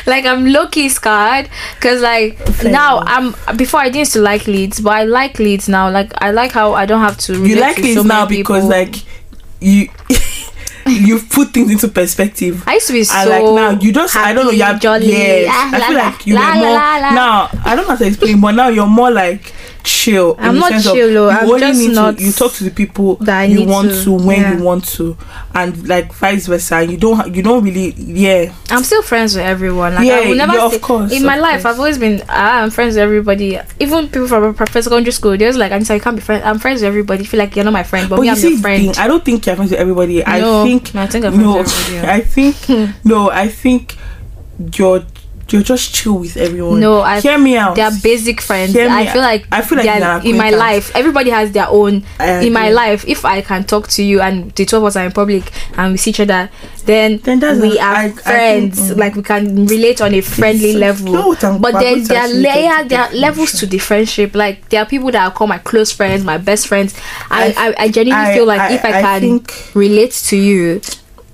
like 0.06 0.26
I'm 0.26 0.46
low 0.46 0.68
key 0.68 0.88
scared 0.90 1.50
because 1.76 2.02
like 2.02 2.38
Fair 2.38 2.72
now 2.72 3.02
enough. 3.02 3.44
I'm 3.48 3.58
before 3.58 3.80
I 3.82 3.86
didn't 3.86 4.00
used 4.00 4.14
to 4.14 4.22
like 4.22 4.48
Leeds, 4.48 4.80
but 4.80 4.92
I 4.92 5.04
like 5.04 5.38
Leeds 5.40 5.68
now. 5.68 5.90
Like 5.90 6.12
I 6.22 6.32
like 6.32 6.52
how 6.54 6.74
I 6.74 6.86
don't 6.86 7.02
have 7.02 7.18
to. 7.28 7.46
you 7.46 7.56
like 7.60 7.78
Leeds 7.78 7.96
so 7.96 8.04
now 8.04 8.26
because 8.26 8.64
people. 8.64 8.70
like 8.70 8.96
you 9.60 9.90
you 10.90 11.20
put 11.20 11.50
things 11.54 11.72
into 11.72 11.88
perspective 11.88 12.64
I 12.68 12.76
used 12.76 12.88
to 12.88 12.94
be 12.94 13.04
so 13.04 13.16
and 13.18 13.30
like 13.30 13.44
now 13.44 13.80
you 13.82 13.92
just 13.94 14.16
I 14.16 14.34
don't 14.34 14.46
know 14.46 14.52
happy, 14.52 14.58
you're 14.58 14.80
jolly. 14.80 15.08
yes 15.12 15.48
Ah, 15.50 15.72
I 15.74 15.78
la, 15.80 15.88
feel 15.88 15.98
la, 15.98 16.04
like 16.10 16.28
you 16.28 16.36
la, 16.36 16.42
were 16.50 16.56
more 16.56 16.74
la, 16.74 16.98
la. 16.98 17.10
now 17.12 17.50
I 17.66 17.76
don't 17.76 17.86
know 17.88 17.92
how 17.92 17.96
to 17.98 18.08
explain 18.08 18.42
but 18.42 18.52
now 18.54 18.68
you're 18.70 18.88
more 18.88 19.12
like 19.12 19.54
chill 19.88 20.36
I'm 20.38 20.60
not 20.60 20.82
chill, 20.84 21.30
I'm 21.30 21.48
only 21.50 21.60
just 21.62 21.80
need 21.80 21.96
not 21.96 22.18
to 22.18 22.24
you 22.24 22.32
talk 22.34 22.52
to 22.54 22.64
the 22.66 22.72
people 22.72 23.16
that 23.16 23.40
I 23.42 23.46
you 23.46 23.66
want 23.66 23.90
to, 23.90 24.04
to, 24.04 24.12
when 24.14 24.42
yeah. 24.42 24.58
you 24.58 24.64
want 24.64 24.86
to 25.00 25.18
and 25.56 25.88
like 25.88 26.12
vice 26.14 26.48
versa 26.48 26.84
you 26.84 26.98
don't 26.98 27.34
you 27.34 27.42
don't 27.42 27.64
really 27.64 27.92
yeah 27.98 28.54
I'm 28.70 28.84
still 28.84 29.02
friends 29.02 29.36
with 29.36 29.46
everyone. 29.46 29.96
Like 29.96 30.06
Yeah, 30.06 30.16
I 30.16 30.28
will 30.28 30.36
never 30.36 30.54
yeah, 30.54 30.66
of 30.66 30.82
course, 30.82 31.12
in 31.14 31.24
my 31.24 31.36
of 31.36 31.42
life. 31.42 31.66
I've 31.66 31.80
always 31.80 31.98
been 31.98 32.22
ah, 32.28 32.62
I'm 32.62 32.70
friends 32.70 32.96
with 32.96 33.04
everybody. 33.04 33.58
Even 33.80 34.08
people 34.10 34.28
from 34.28 34.56
secondary 34.68 35.12
school, 35.12 35.38
they're 35.38 35.48
just 35.50 35.58
like 35.58 35.72
Anita, 35.72 35.94
I 35.94 36.00
can't 36.00 36.18
be 36.18 36.22
friends. 36.22 36.44
I'm 36.46 36.60
friends 36.60 36.82
with 36.82 36.88
everybody. 36.90 37.24
You 37.24 37.30
feel 37.30 37.40
like 37.40 37.56
you're 37.56 37.64
not 37.66 37.74
my 37.74 37.84
friend, 37.84 38.10
but, 38.10 38.18
but 38.18 38.22
me, 38.24 38.28
you 38.28 38.32
I'm 38.34 38.38
see 38.38 38.50
your 38.52 38.60
friend. 38.60 38.84
thing, 38.84 39.04
I 39.04 39.08
don't 39.08 39.24
think 39.24 39.46
you're 39.46 39.56
friends 39.56 39.72
with 39.72 39.80
everybody 39.80 40.26
I 40.26 40.40
No, 40.42 40.64
think 40.66 40.96
I 40.96 41.08
think 41.08 41.26
I'm 41.26 41.34
friends 41.34 41.46
no 41.48 41.58
with 41.58 41.88
everybody. 41.88 42.12
I 42.12 42.22
think 42.22 42.56
no 43.06 43.30
I 43.32 43.48
think 43.48 43.96
you're 44.76 45.06
you're 45.50 45.64
just 45.64 45.94
chill 45.94 46.20
with 46.20 46.36
everyone 46.38 46.80
No, 46.80 47.02
I- 47.02 47.22
hear 47.22 47.38
me 47.38 47.58
out 47.58 47.76
They're 47.76 47.92
basic 48.04 48.42
friends. 48.42 48.74
Hear 48.74 48.90
I 48.90 49.08
feel 49.08 49.22
like 49.22 49.48
I 49.52 49.62
feel 49.62 49.78
like 49.78 50.26
in 50.26 50.38
my 50.38 50.50
life. 50.50 50.96
Everybody 50.96 51.30
has 51.30 51.52
their 51.52 51.68
own. 51.70 52.04
In 52.20 52.54
my 52.54 52.70
life, 52.70 53.06
if 53.08 53.26
I 53.26 53.42
can 53.42 53.64
talk 53.64 53.88
to 53.90 54.04
you 54.04 54.22
and 54.22 54.52
the 54.56 54.66
two 54.66 54.78
of 54.78 54.84
us 54.84 54.96
are 54.96 55.06
in 55.06 55.12
public 55.12 55.52
and 55.78 55.92
we 55.94 55.98
see 55.98 56.10
each 56.12 56.20
other, 56.20 56.50
then, 56.86 57.18
Then 57.24 57.62
we 57.62 57.78
are 57.80 57.96
I- 57.96 58.04
I 58.06 58.10
think, 58.10 58.22
friends. 58.22 58.92
mm. 58.92 58.98
like 58.98 59.16
we 59.16 59.24
can 59.24 59.66
relate 59.68 60.02
on 60.02 60.14
a 60.14 60.22
friendly 60.22 60.74
level. 60.74 61.08
you 61.08 61.14
know 61.14 61.28
what 61.30 61.44
I'm 61.44 61.62
but 61.62 61.74
then 61.80 62.04
there 62.04 62.22
are 62.22 62.28
layer, 62.28 62.84
there 62.88 63.02
are 63.02 63.14
levels 63.14 63.54
to 63.60 63.66
the 63.66 63.78
friendship. 63.78 64.36
Like 64.36 64.70
there 64.70 64.82
are 64.82 64.86
people 64.86 65.12
that 65.12 65.26
I 65.26 65.34
call 65.34 65.48
my 65.48 65.58
close 65.60 65.92
friends, 65.92 66.24
my 66.24 66.38
best 66.38 66.68
friends. 66.68 66.96
I 67.30 67.54
I, 67.58 67.84
I 67.86 67.88
genuinely 67.90 68.34
feel 68.34 68.46
like 68.46 68.72
if 68.72 68.84
I, 68.86 69.02
can 69.02 69.46
relate 69.74 70.12
to 70.30 70.38
you 70.38 70.82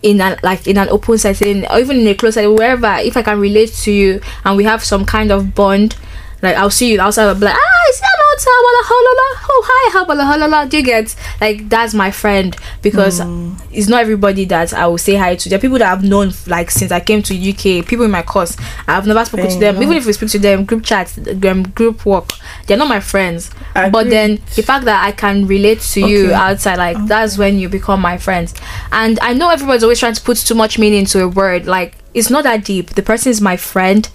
in 0.03 0.21
an 0.21 0.37
like 0.43 0.67
in 0.67 0.77
an 0.77 0.89
open 0.89 1.17
setting 1.17 1.65
or 1.67 1.79
even 1.79 1.97
in 1.97 2.07
a 2.07 2.13
close 2.13 2.35
setting 2.35 2.55
wherever 2.55 2.95
if 2.99 3.17
i 3.17 3.21
can 3.21 3.39
relate 3.39 3.71
to 3.73 3.91
you 3.91 4.21
and 4.45 4.57
we 4.57 4.63
have 4.63 4.83
some 4.83 5.05
kind 5.05 5.31
of 5.31 5.55
bond 5.55 5.95
like 6.43 6.55
i'll 6.57 6.69
see 6.69 6.91
you 6.93 7.01
outside 7.01 7.25
i'll 7.25 7.33
be 7.35 7.45
like 7.45 7.55
ah 7.55 7.69
that 7.99 8.17
not 8.17 8.39
Habala 8.39 8.81
Halala? 8.89 9.47
oh 9.49 9.63
hi 9.67 9.91
Habala 9.99 10.23
Halala. 10.33 10.69
do 10.69 10.77
you 10.77 10.83
get 10.83 11.15
like 11.41 11.69
that's 11.69 11.93
my 11.93 12.11
friend 12.11 12.55
because 12.81 13.19
Mm. 13.21 13.59
it's 13.71 13.87
not 13.87 14.01
everybody 14.01 14.43
that 14.45 14.73
i 14.73 14.87
will 14.87 14.97
say 14.97 15.15
hi 15.15 15.35
to 15.35 15.49
there 15.49 15.57
are 15.57 15.61
people 15.61 15.77
that 15.77 15.91
i've 15.91 16.03
known 16.03 16.31
like 16.47 16.71
since 16.71 16.91
i 16.91 16.99
came 16.99 17.21
to 17.21 17.33
uk 17.51 17.85
people 17.87 18.05
in 18.05 18.11
my 18.11 18.21
course 18.23 18.57
i've 18.87 19.05
never 19.05 19.23
spoken 19.25 19.45
to 19.47 19.51
Fair 19.59 19.73
them 19.73 19.83
even 19.83 19.97
if 19.97 20.05
we 20.05 20.13
speak 20.13 20.29
to 20.29 20.39
them 20.39 20.65
group 20.65 20.83
chats 20.83 21.17
um, 21.17 21.63
group 21.63 22.05
work 22.05 22.29
they're 22.67 22.77
not 22.77 22.87
my 22.87 22.99
friends 22.99 23.51
I 23.75 23.89
but 23.89 23.99
agree. 24.07 24.09
then 24.11 24.39
the 24.55 24.63
fact 24.63 24.85
that 24.85 25.03
I 25.03 25.11
can 25.11 25.47
relate 25.47 25.81
to 25.81 26.01
you 26.07 26.31
outside, 26.33 26.77
like 26.77 26.97
that's 27.07 27.37
when 27.37 27.57
you 27.57 27.69
become 27.69 28.01
my 28.01 28.17
friends. 28.17 28.53
And 28.91 29.19
I 29.19 29.33
know 29.33 29.49
everybody's 29.49 29.81
always 29.83 29.99
trying 29.99 30.13
to 30.13 30.21
put 30.21 30.37
too 30.37 30.53
much 30.55 30.77
meaning 30.77 30.99
into 30.99 31.21
a 31.23 31.27
word. 31.27 31.65
Like 31.65 31.95
it's 32.13 32.29
not 32.29 32.43
that 32.43 32.63
deep. 32.65 32.91
The 32.91 33.01
person 33.01 33.31
is 33.31 33.41
my 33.41 33.57
friend. 33.57 34.07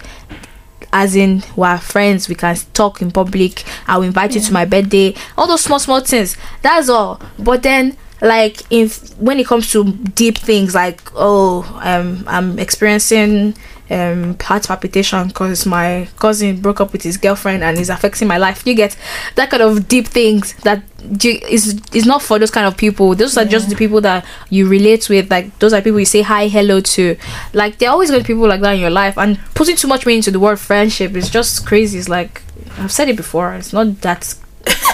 As 0.91 1.15
in, 1.15 1.43
we're 1.55 1.77
friends. 1.77 2.27
We 2.27 2.35
can 2.35 2.55
talk 2.73 3.01
in 3.01 3.11
public. 3.11 3.63
I'll 3.87 4.01
invite 4.03 4.35
you 4.35 4.41
to 4.41 4.53
my 4.53 4.65
birthday. 4.65 5.15
All 5.37 5.47
those 5.47 5.61
small, 5.61 5.79
small 5.79 6.01
things. 6.01 6.35
That's 6.61 6.89
all. 6.89 7.21
But 7.37 7.63
then, 7.63 7.95
like, 8.21 8.61
if 8.71 9.15
when 9.17 9.39
it 9.39 9.47
comes 9.47 9.71
to 9.71 9.91
deep 9.93 10.37
things, 10.37 10.73
like, 10.75 11.01
oh, 11.15 11.63
um, 11.83 12.23
I'm 12.27 12.57
experiencing 12.59 13.55
um 13.91 14.37
heart 14.39 14.67
palpitation 14.67 15.27
because 15.27 15.65
my 15.65 16.07
cousin 16.17 16.61
broke 16.61 16.79
up 16.79 16.91
with 16.93 17.03
his 17.03 17.17
girlfriend 17.17 17.63
and 17.63 17.77
is 17.77 17.89
affecting 17.89 18.27
my 18.27 18.37
life. 18.37 18.65
You 18.65 18.75
get 18.75 18.95
that 19.35 19.49
kind 19.49 19.63
of 19.63 19.87
deep 19.87 20.07
things 20.07 20.53
that 20.63 20.83
you, 21.23 21.39
is 21.49 21.81
is 21.93 22.05
not 22.05 22.21
for 22.21 22.39
those 22.39 22.51
kind 22.51 22.67
of 22.67 22.77
people. 22.77 23.15
Those 23.15 23.37
are 23.37 23.45
just 23.45 23.69
the 23.69 23.75
people 23.75 24.01
that 24.01 24.25
you 24.49 24.67
relate 24.67 25.09
with. 25.09 25.29
Like 25.31 25.57
those 25.59 25.73
are 25.73 25.81
people 25.81 25.99
you 25.99 26.05
say 26.05 26.21
hi, 26.21 26.47
hello 26.47 26.81
to. 26.81 27.15
Like 27.53 27.79
there 27.79 27.89
are 27.89 27.93
always 27.93 28.09
going 28.11 28.21
to 28.21 28.27
be 28.27 28.33
people 28.33 28.47
like 28.47 28.61
that 28.61 28.73
in 28.73 28.79
your 28.79 28.89
life. 28.89 29.17
And 29.17 29.39
putting 29.55 29.75
too 29.75 29.87
much 29.87 30.05
meaning 30.05 30.21
to 30.23 30.31
the 30.31 30.39
word 30.39 30.59
friendship 30.59 31.15
is 31.15 31.29
just 31.29 31.65
crazy. 31.65 31.97
It's 31.99 32.09
like 32.09 32.41
I've 32.77 32.91
said 32.91 33.09
it 33.09 33.15
before. 33.17 33.53
It's 33.53 33.73
not 33.73 34.01
that 34.01 34.35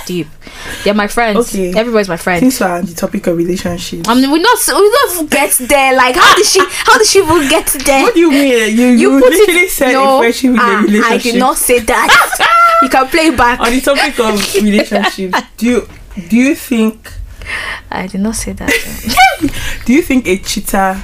deep. 0.05 0.27
They're 0.83 0.93
my 0.93 1.07
friends. 1.07 1.53
Okay. 1.53 1.73
Everybody's 1.77 2.09
my 2.09 2.17
friend. 2.17 2.39
since 2.39 2.59
we're 2.59 2.67
on 2.67 2.85
the 2.85 2.93
topic 2.93 3.27
of 3.27 3.37
relationships 3.37 4.07
I 4.07 4.13
mean, 4.15 4.31
we 4.31 4.39
not 4.39 4.57
we 4.67 4.89
not 4.89 5.29
get 5.29 5.51
there. 5.67 5.95
Like, 5.95 6.15
how 6.15 6.35
did 6.35 6.45
she? 6.45 6.59
How 6.61 6.97
did 6.97 7.07
she 7.07 7.19
even 7.19 7.49
get 7.49 7.67
there? 7.85 8.03
what 8.03 8.13
do 8.13 8.19
you 8.19 8.31
mean 8.31 8.77
you 8.77 8.87
you, 8.87 9.19
put 9.19 9.31
literally 9.31 9.61
it, 9.61 9.71
said 9.71 9.93
no, 9.93 10.19
friendship 10.19 10.51
in 10.51 10.59
ah, 10.59 10.81
relationship 10.85 11.11
I 11.11 11.17
did 11.17 11.39
not 11.39 11.57
say 11.57 11.79
that. 11.79 12.77
you 12.81 12.89
can 12.89 13.07
play 13.07 13.35
back. 13.35 13.59
on 13.59 13.71
the 13.71 13.81
topic 13.81 14.19
of 14.19 14.55
relationships 14.63 15.37
do 15.57 15.65
you 15.65 15.89
do 16.29 16.35
you 16.35 16.55
think 16.55 17.11
I 17.91 18.07
did 18.07 18.21
not 18.21 18.35
say 18.35 18.53
that. 18.53 18.71
do 19.85 19.93
you 19.93 20.01
think 20.01 20.27
a 20.27 20.37
cheater 20.37 21.01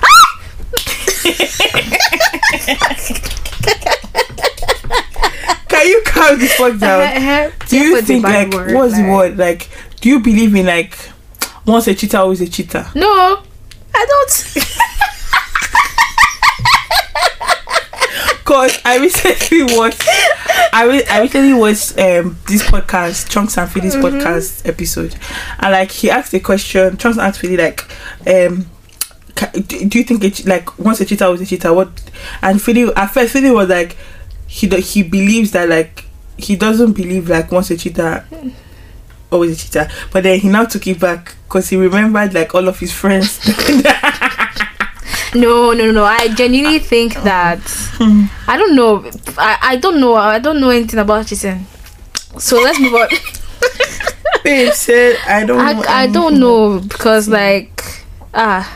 can 5.81 5.87
you 5.89 6.01
calm 6.05 6.39
the 6.39 6.47
fuck 6.47 6.77
down 6.79 7.51
do 7.67 7.77
you 7.77 8.01
think 8.01 8.23
like 8.23 8.53
what's 8.73 8.95
the 8.95 9.03
word 9.03 9.37
like 9.37 9.69
do 9.99 10.09
you 10.09 10.19
believe 10.19 10.55
in 10.55 10.65
like 10.65 10.97
once 11.65 11.87
a 11.87 11.93
cheater 11.95 12.17
always 12.17 12.41
a 12.41 12.47
cheater 12.47 12.85
No, 12.95 13.43
I 13.93 14.05
don't. 14.09 14.67
Cause 18.43 18.77
I 18.83 18.97
recently 18.97 19.63
watched, 19.77 20.03
I 20.73 20.85
re- 20.85 21.05
I 21.05 21.21
recently 21.21 21.53
watched 21.53 21.97
um 21.97 22.37
this 22.47 22.63
podcast, 22.63 23.29
Chunkz 23.29 23.57
and 23.57 23.71
Filly's 23.71 23.95
Mm-hmm. 23.95 24.17
podcast 24.17 24.67
episode, 24.67 25.15
and 25.59 25.71
like 25.71 25.91
he 25.91 26.09
asked 26.09 26.33
a 26.33 26.39
question. 26.39 26.97
Chunkz 26.97 27.17
asked 27.17 27.39
Filly 27.39 27.55
like, 27.55 27.81
um, 28.27 28.65
do, 29.53 29.87
do 29.87 29.97
you 29.99 30.03
think 30.03 30.23
it 30.25 30.45
like 30.45 30.77
once 30.79 30.99
a 30.99 31.05
cheater 31.05 31.29
was 31.31 31.39
a 31.39 31.45
cheater? 31.45 31.71
What? 31.73 31.89
And 32.41 32.61
Filly 32.61 32.91
at 32.93 33.07
first 33.11 33.31
Filly 33.31 33.51
was 33.51 33.69
like, 33.69 33.95
he 34.51 34.67
he 34.81 35.01
believes 35.01 35.51
that 35.51 35.69
like 35.69 36.03
he 36.37 36.57
doesn't 36.57 36.91
believe 36.91 37.29
like 37.29 37.51
once 37.51 37.71
a 37.71 37.77
cheater. 37.77 38.25
Always 39.31 39.53
a 39.53 39.65
cheater, 39.65 39.87
but 40.11 40.23
then 40.23 40.39
he 40.39 40.49
now 40.49 40.65
took 40.65 40.85
it 40.87 40.99
back 40.99 41.35
because 41.45 41.69
he 41.69 41.77
remembered 41.77 42.33
like 42.33 42.53
all 42.53 42.67
of 42.67 42.77
his 42.77 42.91
friends. 42.91 43.39
No, 45.33 45.71
no, 45.71 45.91
no. 45.91 46.03
I 46.03 46.27
genuinely 46.35 46.79
think 46.79 47.13
that 47.23 47.61
I 48.49 48.57
don't 48.57 48.75
know. 48.75 49.09
I, 49.37 49.57
I 49.61 49.75
don't 49.77 50.01
know. 50.01 50.15
I 50.15 50.39
don't 50.39 50.59
know 50.59 50.71
anything 50.71 50.99
about 50.99 51.27
cheating. 51.27 51.65
So 52.37 52.59
let's 52.61 52.77
move 52.81 52.93
on. 52.93 53.07
Babe 54.43 54.73
said, 54.73 55.15
"I 55.25 55.45
don't." 55.45 55.57
know 55.57 55.63
I, 55.87 56.03
I 56.03 56.07
don't 56.07 56.37
know 56.37 56.79
because 56.81 57.29
like 57.29 58.03
ah. 58.33 58.67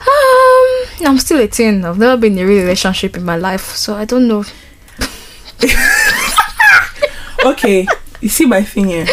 Um, 0.00 0.73
I'm 1.00 1.18
still 1.18 1.40
18. 1.40 1.84
I've 1.84 1.98
never 1.98 2.16
been 2.20 2.34
in 2.38 2.44
a 2.44 2.46
real 2.46 2.62
relationship 2.62 3.16
in 3.16 3.24
my 3.24 3.36
life, 3.36 3.74
so 3.76 3.94
I 3.94 4.04
don't 4.04 4.28
know. 4.28 4.44
okay, 7.44 7.86
you 8.20 8.28
see 8.28 8.46
my 8.46 8.62
thing 8.62 8.86
here. 8.88 9.06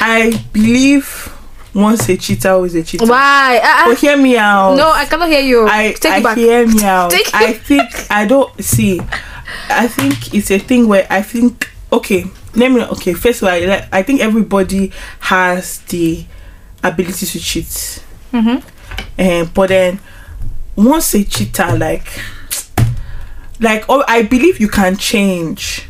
I 0.00 0.42
believe 0.52 1.32
once 1.74 2.08
a 2.08 2.16
cheater, 2.16 2.50
always 2.50 2.74
a 2.74 2.82
cheater. 2.82 3.06
Why? 3.06 3.60
Ah, 3.62 3.84
ah. 3.84 3.88
But 3.88 3.98
hear 3.98 4.16
me 4.16 4.36
out. 4.36 4.76
no, 4.76 4.90
I 4.90 5.04
cannot 5.04 5.28
hear 5.28 5.40
you. 5.40 5.66
I, 5.66 5.92
Take 5.92 6.12
I 6.12 6.18
it 6.18 6.22
back. 6.22 6.36
hear 6.38 6.66
me 6.66 6.84
out. 6.84 7.10
Take 7.10 7.34
I 7.34 7.52
think 7.52 7.90
I 8.10 8.26
don't 8.26 8.62
see. 8.62 9.00
I 9.68 9.86
think 9.88 10.34
it's 10.34 10.50
a 10.50 10.58
thing 10.58 10.88
where 10.88 11.06
I 11.10 11.22
think 11.22 11.68
okay. 11.92 12.24
Let 12.54 12.70
me 12.72 12.82
okay. 12.84 13.12
First 13.14 13.42
of 13.42 13.48
all, 13.48 13.54
I, 13.54 13.86
I 13.92 14.02
think 14.02 14.20
everybody 14.20 14.90
has 15.20 15.80
the 15.82 16.24
ability 16.82 17.26
to 17.26 17.38
cheat. 17.40 18.02
Mhm. 18.32 18.62
Um, 19.18 19.50
but 19.54 19.68
then 19.68 20.00
once 20.76 21.14
a 21.14 21.24
cheater, 21.24 21.76
like, 21.76 22.06
like 23.60 23.84
oh, 23.88 24.04
I 24.06 24.22
believe 24.22 24.60
you 24.60 24.68
can 24.68 24.96
change. 24.96 25.88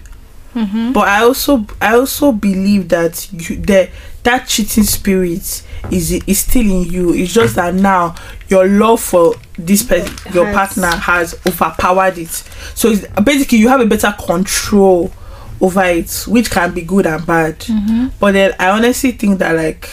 Mm-hmm. 0.55 0.93
But 0.93 1.09
I 1.09 1.23
also 1.23 1.67
I 1.83 1.95
also 1.97 2.33
believe 2.33 2.89
that 2.89 3.31
you 3.31 3.57
that 3.57 3.91
that 4.23 4.49
cheating 4.49 4.85
spirit 4.85 5.63
is 5.91 6.13
is 6.13 6.39
still 6.39 6.63
in 6.63 6.91
you. 6.91 7.13
It's 7.13 7.33
just 7.33 7.57
that 7.57 7.75
now 7.75 8.15
your 8.49 8.67
love 8.67 9.03
for 9.03 9.35
this 9.59 9.83
person, 9.83 10.15
your 10.33 10.51
partner, 10.53 10.89
has 10.89 11.35
overpowered 11.47 12.17
it. 12.17 12.31
So 12.75 12.89
it's, 12.91 13.07
basically, 13.23 13.59
you 13.59 13.69
have 13.69 13.81
a 13.81 13.87
better 13.87 14.15
control 14.19 15.13
over 15.61 15.85
it, 15.85 16.25
which 16.27 16.51
can 16.51 16.73
be 16.73 16.83
good 16.83 17.07
and 17.07 17.27
bad. 17.27 17.59
Mm-hmm. 17.61 18.09
But 18.19 18.33
then 18.33 18.55
I 18.59 18.71
honestly 18.71 19.13
think 19.13 19.39
that 19.41 19.55
like 19.57 19.89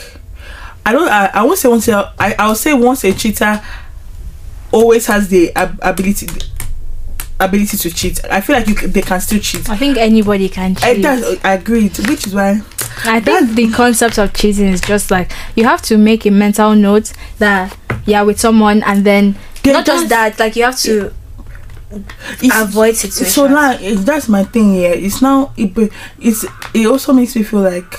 I 0.85 0.93
don't 0.93 1.09
I, 1.09 1.29
I 1.33 1.43
won't 1.43 1.59
say 1.59 1.69
once 1.69 1.87
a, 1.87 2.13
I 2.17 2.35
I 2.39 2.47
will 2.47 2.55
say 2.55 2.73
once 2.73 3.03
a 3.03 3.13
cheater 3.13 3.61
always 4.73 5.05
has 5.05 5.29
the 5.29 5.55
ab- 5.55 5.79
ability 5.81 6.27
ability 7.39 7.77
to 7.77 7.89
cheat. 7.91 8.19
I 8.29 8.41
feel 8.41 8.55
like 8.55 8.67
you 8.67 8.75
they 8.75 9.01
can 9.01 9.19
still 9.21 9.39
cheat. 9.39 9.69
I 9.69 9.77
think 9.77 9.97
anybody 9.97 10.49
can 10.49 10.75
I, 10.81 10.95
cheat. 10.95 11.45
I 11.45 11.53
agreed, 11.53 11.97
which 12.09 12.27
is 12.27 12.33
why 12.35 12.61
I 13.05 13.19
think 13.21 13.51
the 13.55 13.69
concept 13.71 14.17
of 14.19 14.33
cheating 14.33 14.67
is 14.67 14.81
just 14.81 15.11
like 15.11 15.31
you 15.55 15.63
have 15.65 15.81
to 15.83 15.97
make 15.97 16.25
a 16.25 16.31
mental 16.31 16.75
note 16.75 17.13
that 17.39 17.75
you're 18.05 18.25
with 18.25 18.39
someone 18.39 18.83
and 18.83 19.05
then 19.05 19.35
Then 19.63 19.73
not 19.73 19.85
just 19.85 20.09
that, 20.09 20.37
like 20.39 20.55
you 20.55 20.63
have 20.63 20.79
to 20.81 21.13
It's- 22.41 22.51
avoid 22.61 22.95
situations. 22.95 23.33
so 23.35 23.47
now 23.47 23.77
that's 24.03 24.27
my 24.27 24.43
thing 24.43 24.73
here 24.73 24.93
it's 24.95 25.21
now 25.21 25.53
it, 25.57 25.71
it's 26.19 26.43
it 26.73 26.87
also 26.87 27.13
makes 27.13 27.35
me 27.35 27.43
feel 27.43 27.61
like 27.61 27.93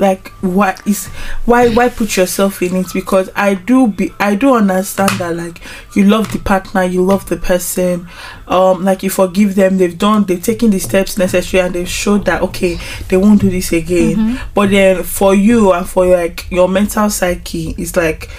like 0.00 0.28
why 0.40 0.74
is 0.86 1.06
why 1.44 1.68
why 1.68 1.88
put 1.88 2.16
yourself 2.16 2.62
in 2.62 2.74
it? 2.76 2.86
Because 2.94 3.28
i 3.36 3.54
do 3.54 3.86
be 3.86 4.10
i 4.18 4.34
do 4.34 4.54
understand 4.54 5.10
that 5.18 5.36
like 5.36 5.60
you 5.94 6.04
love 6.04 6.32
the 6.32 6.38
partner 6.38 6.82
you 6.82 7.02
love 7.02 7.28
the 7.28 7.36
person 7.36 8.08
um 8.48 8.82
like 8.84 9.02
you 9.02 9.10
forgive 9.10 9.54
them 9.54 9.76
they've 9.76 9.98
done 9.98 10.24
they've 10.24 10.42
taken 10.42 10.70
the 10.70 10.78
steps 10.78 11.18
necessary 11.18 11.62
and 11.62 11.74
they've 11.74 11.88
showed 11.88 12.24
that 12.24 12.40
okay 12.42 12.78
they 13.08 13.16
won't 13.16 13.40
do 13.40 13.50
this 13.50 13.72
again. 13.72 14.40
But 14.54 14.70
then 14.70 15.02
for 15.02 15.34
you 15.34 15.72
and 15.72 15.86
for 15.88 16.06
like 16.06 16.50
your 16.50 16.68
mental 16.68 17.10
psyche 17.10 17.74
it's 17.76 17.94
like 17.96 18.30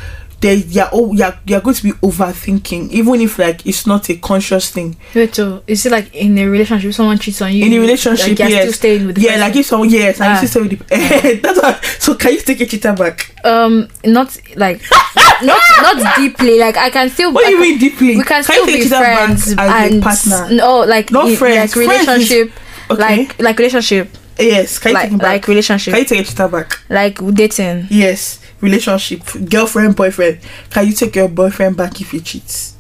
they 0.42 0.56
you're, 0.56 0.90
oh, 0.92 1.14
you're, 1.14 1.34
you're 1.46 1.62
going 1.62 1.76
to 1.76 1.84
be 1.84 1.92
overthinking 1.94 2.90
even 2.90 3.22
if 3.22 3.38
like 3.40 3.66
it's 3.66 3.86
not 3.86 4.10
a 4.10 4.16
conscious 4.18 4.72
thing 4.72 4.96
Wait, 5.16 5.34
so 5.36 5.64
is 5.68 5.86
it 5.86 5.92
like 5.92 6.14
in 6.16 6.38
a 6.38 6.46
relationship, 6.48 6.94
someone 6.94 7.18
cheats 7.20 7.42
on 7.42 7.54
you? 7.54 7.66
in 7.66 7.74
a 7.74 7.80
relationship, 7.80 8.28
like, 8.30 8.40
you're 8.40 8.50
yes. 8.50 8.62
still 8.64 8.74
staying 8.74 9.06
with 9.08 9.16
the 9.16 9.22
yeah, 9.22 9.30
person? 9.34 9.42
like 9.42 9.56
if 9.56 9.66
someone, 9.66 9.90
yes, 9.90 10.18
Ah. 10.20 10.40
I 10.42 10.46
stay 10.46 10.62
with 10.62 10.80
the. 10.88 11.40
that's 11.44 11.62
what. 11.62 11.84
So 12.00 12.16
can 12.16 12.34
you 12.34 12.40
take 12.42 12.60
a 12.62 12.66
cheater 12.66 12.94
back? 12.94 13.36
um, 13.46 13.88
not 14.06 14.38
like 14.56 14.82
not 15.44 15.62
not 15.82 16.16
deeply. 16.18 16.60
Like 16.60 16.78
I 16.78 16.90
can 16.90 17.10
still. 17.10 17.32
What 17.34 17.46
do 17.46 17.52
you 17.52 17.58
can- 17.58 17.70
mean 17.70 17.80
deeply? 17.80 18.18
We 18.18 18.24
can 18.24 18.44
Can 18.44 18.44
still 18.44 18.66
be 18.66 18.88
friends 18.88 19.48
as 19.50 19.58
a 19.58 19.62
and 19.62 20.02
partner? 20.04 20.48
no, 20.56 20.80
like 20.82 21.12
Not 21.12 21.28
in- 21.30 21.36
friends. 21.38 21.76
like 21.76 21.86
Friends 21.86 22.02
is- 22.02 22.08
relationship, 22.08 22.52
Okay. 22.90 23.02
like 23.02 23.40
like 23.42 23.58
relationship, 23.60 24.10
yes, 24.44 24.80
can 24.80 24.90
you 24.90 24.94
like 24.96 25.04
take 25.04 25.12
him 25.12 25.18
back? 25.18 25.28
like 25.28 25.48
relationship, 25.48 25.94
can 25.94 26.00
you 26.02 26.06
take 26.08 26.20
a 26.22 26.24
cheater 26.24 26.48
back? 26.48 26.80
like 26.90 27.18
dating. 27.34 27.88
Yes, 27.90 28.40
relationship, 28.62 29.22
girlfriend, 29.50 29.96
boyfriend. 29.96 30.40
Can 30.70 30.88
you 30.88 30.94
take 30.94 31.16
your 31.16 31.28
boyfriend 31.28 31.78
back 31.78 32.00
if 32.02 32.12
he 32.12 32.20
cheats? 32.20 32.76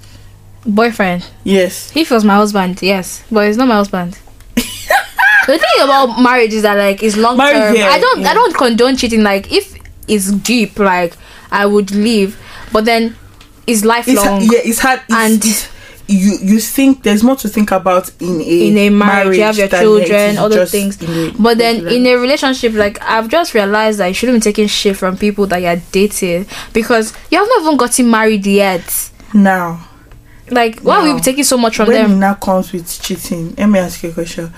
Boyfriend. 0.65 1.25
Yes. 1.43 1.89
He 1.91 2.05
was 2.09 2.23
my 2.23 2.35
husband, 2.35 2.81
yes, 2.81 3.23
but 3.31 3.47
it's 3.47 3.57
not 3.57 3.67
my 3.67 3.75
husband. 3.75 4.17
the 4.55 5.57
thing 5.57 5.83
about 5.83 6.21
marriage 6.21 6.53
is 6.53 6.61
that 6.63 6.77
like 6.77 7.01
it's 7.01 7.17
long 7.17 7.37
term. 7.37 7.75
yeah, 7.75 7.87
I 7.87 7.99
don't 7.99 8.21
yeah. 8.21 8.29
I 8.29 8.33
don't 8.33 8.55
condone 8.55 8.95
cheating. 8.95 9.23
Like 9.23 9.51
if 9.51 9.75
it's 10.07 10.31
deep, 10.31 10.77
like 10.77 11.15
I 11.51 11.65
would 11.65 11.91
leave, 11.91 12.37
but 12.71 12.85
then 12.85 13.15
it's 13.67 13.79
It's 13.79 13.85
lifelong. 13.85 14.41
yeah, 14.43 14.59
it's 14.63 14.79
hard. 14.79 15.01
It's, 15.09 15.15
And- 15.15 15.45
it's, 15.45 15.67
you 16.11 16.37
you 16.41 16.59
think 16.59 17.03
there's 17.03 17.23
more 17.23 17.35
to 17.37 17.47
think 17.47 17.71
about 17.71 18.11
in 18.19 18.41
a 18.41 18.67
in 18.67 18.77
a 18.77 18.89
marriage, 18.89 19.37
you 19.37 19.43
have 19.43 19.57
your 19.57 19.67
children, 19.67 20.37
other 20.37 20.65
things. 20.65 21.01
in 21.01 21.35
But 21.41 21.57
then 21.57 21.87
in 21.87 22.05
a 22.05 22.15
relationship, 22.15 22.73
like 22.73 23.01
I've 23.01 23.29
just 23.29 23.53
realized 23.53 23.99
that 23.99 24.07
you 24.07 24.13
shouldn't 24.13 24.39
be 24.39 24.51
taking 24.51 24.67
shit 24.67 24.97
from 24.97 25.17
people 25.17 25.47
that 25.47 25.61
you're 25.61 25.81
dating 25.91 26.45
because 26.73 27.13
you 27.29 27.37
have 27.39 27.47
not 27.47 27.61
even 27.61 27.77
gotten 27.77 28.09
married 28.09 28.45
yet. 28.45 29.11
now 29.33 29.87
Like 30.49 30.81
why 30.81 30.97
are 31.07 31.13
we 31.15 31.21
taking 31.21 31.45
so 31.45 31.57
much 31.57 31.77
from 31.77 31.87
when 31.87 32.09
them? 32.09 32.19
now 32.19 32.33
comes 32.33 32.73
with 32.73 33.01
cheating 33.01 33.55
let 33.57 33.67
me 33.67 33.79
ask 33.79 34.03
you 34.03 34.09
a 34.09 34.13
question 34.13 34.51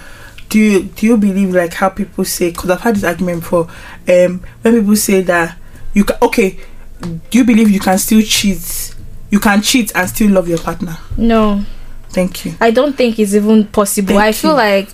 do 0.50 0.58
you 0.60 0.84
do 0.84 1.06
you 1.06 1.18
believe 1.18 1.54
like 1.54 1.74
how 1.76 1.90
people 1.90 2.26
say 2.26 2.50
because 2.50 2.70
i've 2.72 2.82
had 2.82 2.96
this 2.96 3.04
argument 3.04 3.42
before 3.42 3.68
um 4.10 4.42
when 4.64 4.74
people 4.80 4.96
say 4.96 5.22
that 5.22 5.56
you 5.94 6.04
can 6.04 6.18
okay 6.24 6.58
do 7.30 7.38
you 7.38 7.44
believe 7.44 7.70
you 7.70 7.80
can 7.80 7.98
still 8.00 8.22
cheat 8.24 8.96
you 9.34 9.40
can 9.40 9.64
cheat 9.64 9.92
and 9.96 10.08
still 10.08 10.30
love 10.32 10.48
your 10.48 10.60
partner 10.60 10.96
No, 11.18 11.66
thank 12.10 12.46
you 12.46 12.54
I 12.62 12.70
don't 12.70 12.96
think 12.96 13.18
it's 13.18 13.34
even 13.34 13.66
possible. 13.66 14.10
Thank 14.16 14.22
I 14.22 14.32
feel 14.32 14.52
you. 14.52 14.58
like. 14.58 14.90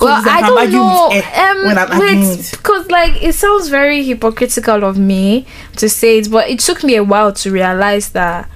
Well, 0.00 0.22
I 0.28 0.40
don't 0.42 0.72
know. 0.72 1.06
Um, 1.42 1.66
when 1.66 1.78
I'm 1.78 1.98
wait, 1.98 2.50
because 2.50 2.90
like 2.90 3.22
it 3.22 3.34
sounds 3.34 3.68
very 3.70 4.02
hypocritical 4.04 4.84
of 4.84 4.98
me 4.98 5.46
to 5.76 5.88
say 5.88 6.18
it, 6.18 6.30
but 6.30 6.50
it 6.50 6.58
took 6.58 6.84
me 6.84 6.96
a 6.96 7.02
while 7.02 7.32
to 7.32 7.50
realize 7.50 8.10
that 8.10 8.50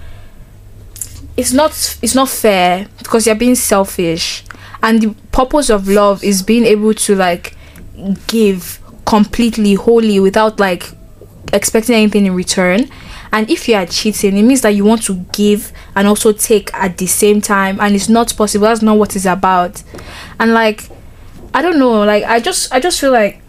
it's 1.39 1.53
not 1.55 1.71
it's 2.03 2.15
not 2.15 2.29
fair 2.29 2.87
because 2.99 3.27
you're 3.27 3.35
being 3.47 3.55
selfish, 3.55 4.45
and 4.83 5.01
the 5.01 5.15
purpose 5.31 5.71
of 5.71 5.89
love 5.89 6.23
is 6.23 6.43
being 6.43 6.65
able 6.67 6.93
to 6.93 7.15
like 7.15 7.57
give 8.27 8.81
completely, 9.07 9.75
wholly, 9.75 10.21
without 10.21 10.61
like 10.61 10.91
expecting 11.55 11.95
anything 11.95 12.27
in 12.27 12.35
return. 12.35 12.91
And 13.33 13.49
if 13.51 13.67
you 13.69 13.75
are 13.77 13.87
cheating, 13.87 14.37
it 14.37 14.43
means 14.43 14.61
that 14.61 14.71
you 14.71 14.85
want 14.85 15.03
to 15.05 15.15
give 15.33 15.73
and 15.95 16.07
also 16.07 16.33
take 16.33 16.73
at 16.75 16.99
the 16.99 17.07
same 17.07 17.41
time, 17.41 17.81
and 17.81 17.95
it's 17.95 18.09
not 18.09 18.35
possible. 18.37 18.67
That's 18.67 18.83
not 18.83 18.99
what 18.99 19.17
it's 19.17 19.25
about. 19.25 19.83
And 20.39 20.53
like, 20.53 20.89
I 21.55 21.63
don't 21.63 21.79
know. 21.79 22.05
Like, 22.05 22.25
I 22.25 22.41
just, 22.41 22.73
I 22.73 22.81
just 22.81 23.01
feel 23.01 23.11
like 23.13 23.43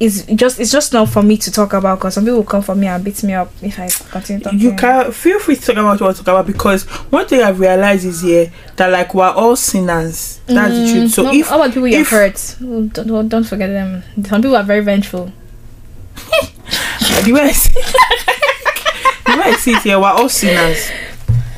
it's 0.00 0.24
just, 0.26 0.58
it's 0.58 0.72
just 0.72 0.92
not 0.92 1.08
for 1.08 1.22
me 1.22 1.36
to 1.36 1.50
talk 1.50 1.72
about. 1.72 1.98
Because 1.98 2.14
some 2.14 2.24
people 2.24 2.38
will 2.38 2.44
come 2.44 2.62
for 2.62 2.74
me 2.74 2.88
and 2.88 3.04
beat 3.04 3.22
me 3.22 3.34
up 3.34 3.52
if 3.62 3.78
I 3.78 3.88
continue 4.10 4.42
talking. 4.42 4.58
you 4.58 4.74
can 4.74 5.12
feel 5.12 5.38
free 5.38 5.54
to 5.56 5.60
talk 5.62 5.76
about 5.76 5.84
what 5.84 6.00
you 6.00 6.06
want 6.06 6.16
to 6.16 6.24
talk 6.24 6.40
about 6.40 6.46
because 6.46 6.84
one 7.10 7.26
thing 7.26 7.40
I've 7.42 7.60
realized 7.60 8.04
is 8.04 8.22
here 8.22 8.52
that 8.76 8.90
like 8.90 9.14
we're 9.14 9.30
all 9.30 9.54
sinners. 9.54 10.40
That's 10.46 10.74
the 10.74 10.92
truth. 10.92 11.10
So 11.12 11.22
no, 11.24 11.32
if 11.32 11.48
how 11.48 11.56
about 11.56 11.72
people 11.72 11.88
you 11.88 11.98
if- 11.98 12.10
hurt? 12.10 12.56
Don't, 12.60 13.28
don't, 13.28 13.44
forget 13.44 13.68
them. 13.70 14.02
Some 14.24 14.42
people 14.42 14.56
are 14.56 14.64
very 14.64 14.80
vengeful. 14.82 15.32
the 17.24 17.32
way 17.32 17.40
I 17.42 17.52
see, 17.52 17.72
the 17.72 17.86
way 19.38 19.41
I 19.41 19.41
see 19.41 19.41
it 19.66 19.82
here, 19.82 19.98
we're 19.98 20.06
all 20.08 20.28
sinners. 20.28 20.90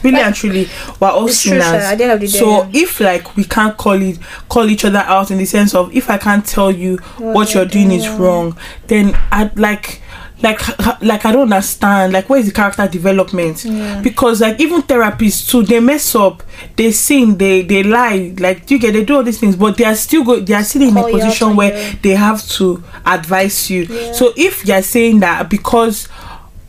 Really 0.02 0.20
and 0.20 0.34
truly, 0.34 0.68
we're 1.00 1.08
all 1.08 1.26
It's 1.26 1.40
true, 1.42 1.52
sinners. 1.52 1.64
sir. 1.64 1.76
At 1.78 1.96
the 1.96 2.04
end 2.04 2.12
of 2.12 2.20
the 2.20 2.26
day, 2.26 2.38
so 2.38 2.64
yeah. 2.64 2.70
if 2.82 3.00
like 3.00 3.36
we 3.36 3.44
can't 3.44 3.74
call 3.76 4.00
it 4.02 4.18
call 4.50 4.68
each 4.68 4.84
other 4.84 4.98
out 4.98 5.30
in 5.30 5.38
the 5.38 5.46
sense 5.46 5.74
of 5.74 5.94
if 5.96 6.10
I 6.10 6.18
can't 6.18 6.44
tell 6.44 6.70
you 6.70 6.98
what, 7.18 7.54
you're 7.54 7.64
doing 7.64 7.90
is 7.90 8.06
wrong, 8.08 8.56
then 8.86 9.16
I'd 9.32 9.58
like 9.58 10.02
like 10.42 10.60
like 11.00 11.24
I 11.24 11.32
don't 11.32 11.44
understand 11.50 12.12
like 12.12 12.28
where 12.28 12.38
is 12.38 12.46
the 12.48 12.52
character 12.52 12.86
development 12.86 13.64
because 14.02 14.42
like 14.42 14.60
even 14.60 14.82
therapists 14.82 15.48
too 15.48 15.62
they 15.62 15.80
mess 15.80 16.14
up 16.14 16.42
they 16.76 16.90
sin 16.90 17.38
they 17.38 17.62
they 17.62 17.82
lie 17.82 18.34
like 18.38 18.70
you 18.70 18.78
get 18.78 18.92
they 18.92 19.04
do 19.04 19.14
all 19.16 19.22
these 19.22 19.38
things 19.40 19.56
but 19.56 19.78
they 19.78 19.84
are 19.84 19.94
still 19.94 20.22
go 20.22 20.40
they 20.40 20.52
are 20.52 20.64
still 20.64 20.82
in 20.82 20.92
Call 20.92 21.06
a 21.06 21.12
position 21.12 21.56
where 21.56 21.72
your- 21.74 21.92
they 22.02 22.10
have 22.10 22.46
to 22.48 22.82
advise 23.06 23.70
you 23.70 23.86
so 24.12 24.34
if 24.36 24.66
you're 24.66 24.82
saying 24.82 25.20
that 25.20 25.48
because 25.48 26.08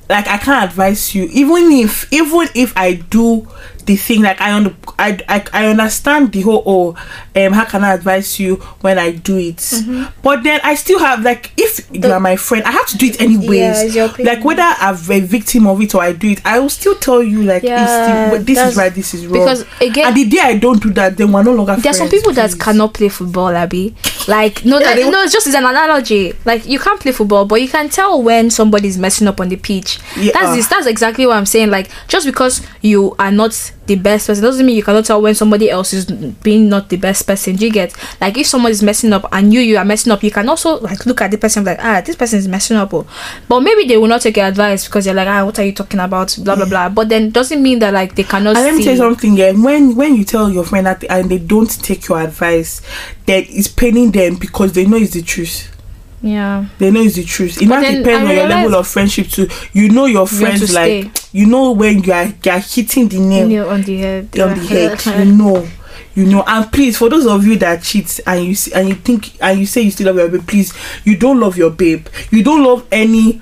like 0.10 0.28
I 0.28 0.38
can't 0.38 0.70
advise 0.70 1.16
you. 1.16 1.28
Even 1.32 1.72
if 1.72 2.12
even 2.14 2.48
if 2.56 2.76
I 2.78 2.94
do 2.94 3.48
the 3.86 3.96
thing 3.96 4.22
like 4.22 4.40
I 4.42 4.54
under, 4.54 4.76
I, 4.98 5.20
I 5.30 5.46
I 5.54 5.66
understand 5.68 6.32
the 6.32 6.42
whole 6.42 6.64
oh 6.66 6.90
um 7.36 7.54
how 7.54 7.66
can 7.66 7.84
I 7.84 7.94
advise 7.94 8.40
you 8.40 8.56
when 8.82 8.98
I 8.98 9.12
do 9.12 9.38
it 9.38 9.58
Mm-hmm. 9.58 10.06
but 10.22 10.44
then 10.44 10.60
I 10.64 10.76
still 10.76 11.00
have 11.00 11.22
like 11.24 11.52
if 11.58 11.88
you 11.94 12.12
are 12.12 12.20
my 12.20 12.36
friend 12.36 12.64
I 12.66 12.72
have 12.72 12.88
to 12.88 12.98
do 12.98 13.06
it 13.08 13.22
anyways 13.22 13.50
Yeah, 13.60 13.82
it's 13.84 13.96
your 13.96 14.06
opinion. 14.08 14.36
like 14.36 14.44
whether 14.46 14.62
I'm 14.64 14.96
a 14.96 15.20
victim 15.20 15.68
of 15.68 15.80
it 15.82 15.94
or 15.96 16.02
I 16.02 16.14
do 16.14 16.30
it 16.30 16.46
I 16.46 16.60
will 16.60 16.70
still 16.70 16.96
tell 16.96 17.22
you 17.24 17.44
like 17.44 17.64
Yeah, 17.64 18.32
it's 18.34 18.38
the, 18.40 18.44
this 18.54 18.72
is 18.72 18.76
right 18.78 18.94
this 18.94 19.14
is 19.14 19.28
wrong 19.28 19.34
because, 19.46 19.66
again- 19.82 20.08
and 20.08 20.16
the 20.16 20.26
day 20.30 20.40
I 20.42 20.58
don't 20.58 20.82
do 20.82 20.92
that 20.94 21.18
then 21.18 21.32
we're 21.32 21.44
no 21.44 21.54
longer 21.54 21.76
There 21.76 21.92
are 21.92 21.94
some 21.94 22.10
people 22.10 22.34
that 22.34 22.58
cannot 22.60 22.94
play 22.94 23.10
football, 23.10 23.50
Abby. 23.50 23.96
Like 24.28 24.66
no, 24.66 24.80
that, 24.80 24.98
no, 24.98 25.22
it's 25.22 25.32
just 25.34 25.46
it's 25.46 25.56
an 25.56 25.66
analogy. 25.66 26.34
Like 26.46 26.66
you 26.66 26.80
can't 26.80 27.00
play 27.00 27.12
football, 27.12 27.46
but 27.46 27.62
you 27.62 27.68
can 27.68 27.90
tell 27.90 28.22
when 28.24 28.50
somebody's 28.50 28.98
messing 28.98 29.28
up 29.28 29.40
on 29.40 29.50
the 29.50 29.56
pitch. 29.56 30.00
Yeah. 30.18 30.32
That's 30.34 30.56
this, 30.56 30.68
that's 30.68 30.88
exactly 30.88 31.28
what 31.28 31.38
I'm 31.38 31.46
saying. 31.46 31.70
Like 31.70 31.90
just 32.08 32.26
because 32.26 32.66
you 32.82 33.16
are 33.20 33.32
not 33.32 33.72
the 33.88 33.96
best 33.96 34.28
person 34.28 34.44
doesn't 34.44 34.66
mean 34.66 34.76
you 34.76 34.84
cannot 34.84 35.06
tell 35.06 35.22
when 35.22 35.36
somebody 35.36 35.70
else 35.70 35.94
is 35.94 36.06
being 36.06 36.70
not 36.70 36.90
the 36.90 36.98
best 36.98 37.28
person. 37.28 37.56
Do 37.56 37.66
you 37.66 37.72
get? 37.72 37.94
Like 38.20 38.38
if 38.38 38.48
someone 38.48 38.72
is 38.72 38.82
messing 38.82 39.14
up 39.14 39.26
and 39.32 39.54
you 39.54 39.60
you 39.60 39.78
are 39.78 39.86
messing 39.86 40.12
up, 40.12 40.24
you 40.24 40.32
can 40.32 40.50
also 40.50 40.80
like 40.80 41.06
look 41.06 41.22
at 41.22 41.32
the 41.32 41.38
person 41.38 41.64
like 41.64 41.80
ah 41.82 42.02
this 42.02 42.16
person 42.16 42.40
is 42.40 42.48
messing 42.48 42.78
up, 42.78 42.94
oh. 42.94 43.08
but 43.48 43.60
maybe 43.62 43.86
they 43.88 43.98
will 43.98 44.08
not 44.08 44.22
take 44.22 44.38
your 44.38 44.46
advice 44.46 44.86
because 44.86 45.06
you're 45.06 45.16
like 45.16 45.28
ah 45.28 45.46
what 45.46 45.58
are 45.60 45.66
you 45.66 45.74
talking 45.74 46.00
about 46.00 46.36
blah 46.44 46.56
blah 46.56 46.66
blah. 46.66 46.90
But 46.90 47.10
then 47.10 47.30
doesn't 47.32 47.62
mean 47.62 47.80
that 47.80 47.94
like 47.94 48.16
they 48.16 48.24
cannot. 48.24 48.56
And 48.56 48.66
let 48.66 48.76
me 48.76 48.84
tell 48.84 48.94
you 48.94 49.00
something, 49.00 49.36
yeah. 49.38 49.52
When 49.52 49.96
when 49.96 50.16
you 50.16 50.24
tell 50.24 50.50
your 50.50 50.64
friend 50.64 50.86
that 50.88 51.04
and 51.10 51.30
they 51.30 51.40
don't 51.40 51.70
take 51.84 52.08
your 52.08 52.22
advice, 52.22 52.82
then 53.26 53.46
it's 53.50 53.68
paining 53.68 54.12
them 54.12 54.36
because 54.36 54.74
they 54.74 54.86
know 54.86 54.98
it's 54.98 55.14
the 55.14 55.22
truth. 55.22 55.75
Yeah. 56.22 56.66
They 56.80 56.90
know 56.92 57.02
it's 57.02 57.16
the 57.16 57.24
truth. 57.24 57.62
It 57.62 57.70
But 57.70 57.82
then 57.82 57.98
depends 58.02 58.30
on 58.30 58.36
your 58.36 58.48
level 58.48 58.76
of 58.76 58.88
friendship 58.88 59.28
too. 59.28 59.48
You 59.74 59.90
know 59.90 60.06
your 60.06 60.22
You 60.22 60.28
friends 60.40 60.74
like 60.74 61.14
stay. 61.16 61.38
you 61.38 61.46
know 61.46 61.72
when 61.74 62.02
you 62.04 62.14
are 62.14 62.26
you 62.26 62.52
are 62.52 62.60
hitting 62.60 63.08
the 63.10 63.20
nail 63.20 63.48
Nail 63.48 63.70
on 63.70 63.82
the 63.84 63.98
head. 63.98 64.40
on 64.40 64.58
the 64.58 64.66
head. 64.66 65.06
You 65.06 65.26
know. 65.38 65.68
You 66.16 66.26
know, 66.26 66.44
and 66.48 66.72
please, 66.72 66.98
for 66.98 67.10
those 67.10 67.26
of 67.28 67.46
you 67.46 67.58
that 67.58 67.84
cheat 67.84 68.22
and 68.26 68.46
you 68.46 68.56
see, 68.56 68.72
and 68.74 68.88
you 68.88 68.96
think 68.96 69.36
and 69.42 69.60
you 69.60 69.66
say 69.66 69.82
you 69.82 69.92
still 69.92 70.08
love 70.08 70.16
your 70.16 70.30
babe, 70.30 70.48
please, 70.48 70.74
you 71.04 71.18
don't 71.18 71.42
love 71.42 71.58
your 71.58 71.72
babe. 71.72 72.08
You 72.32 72.42
don't 72.42 72.64
love 72.64 72.88
any 72.90 73.42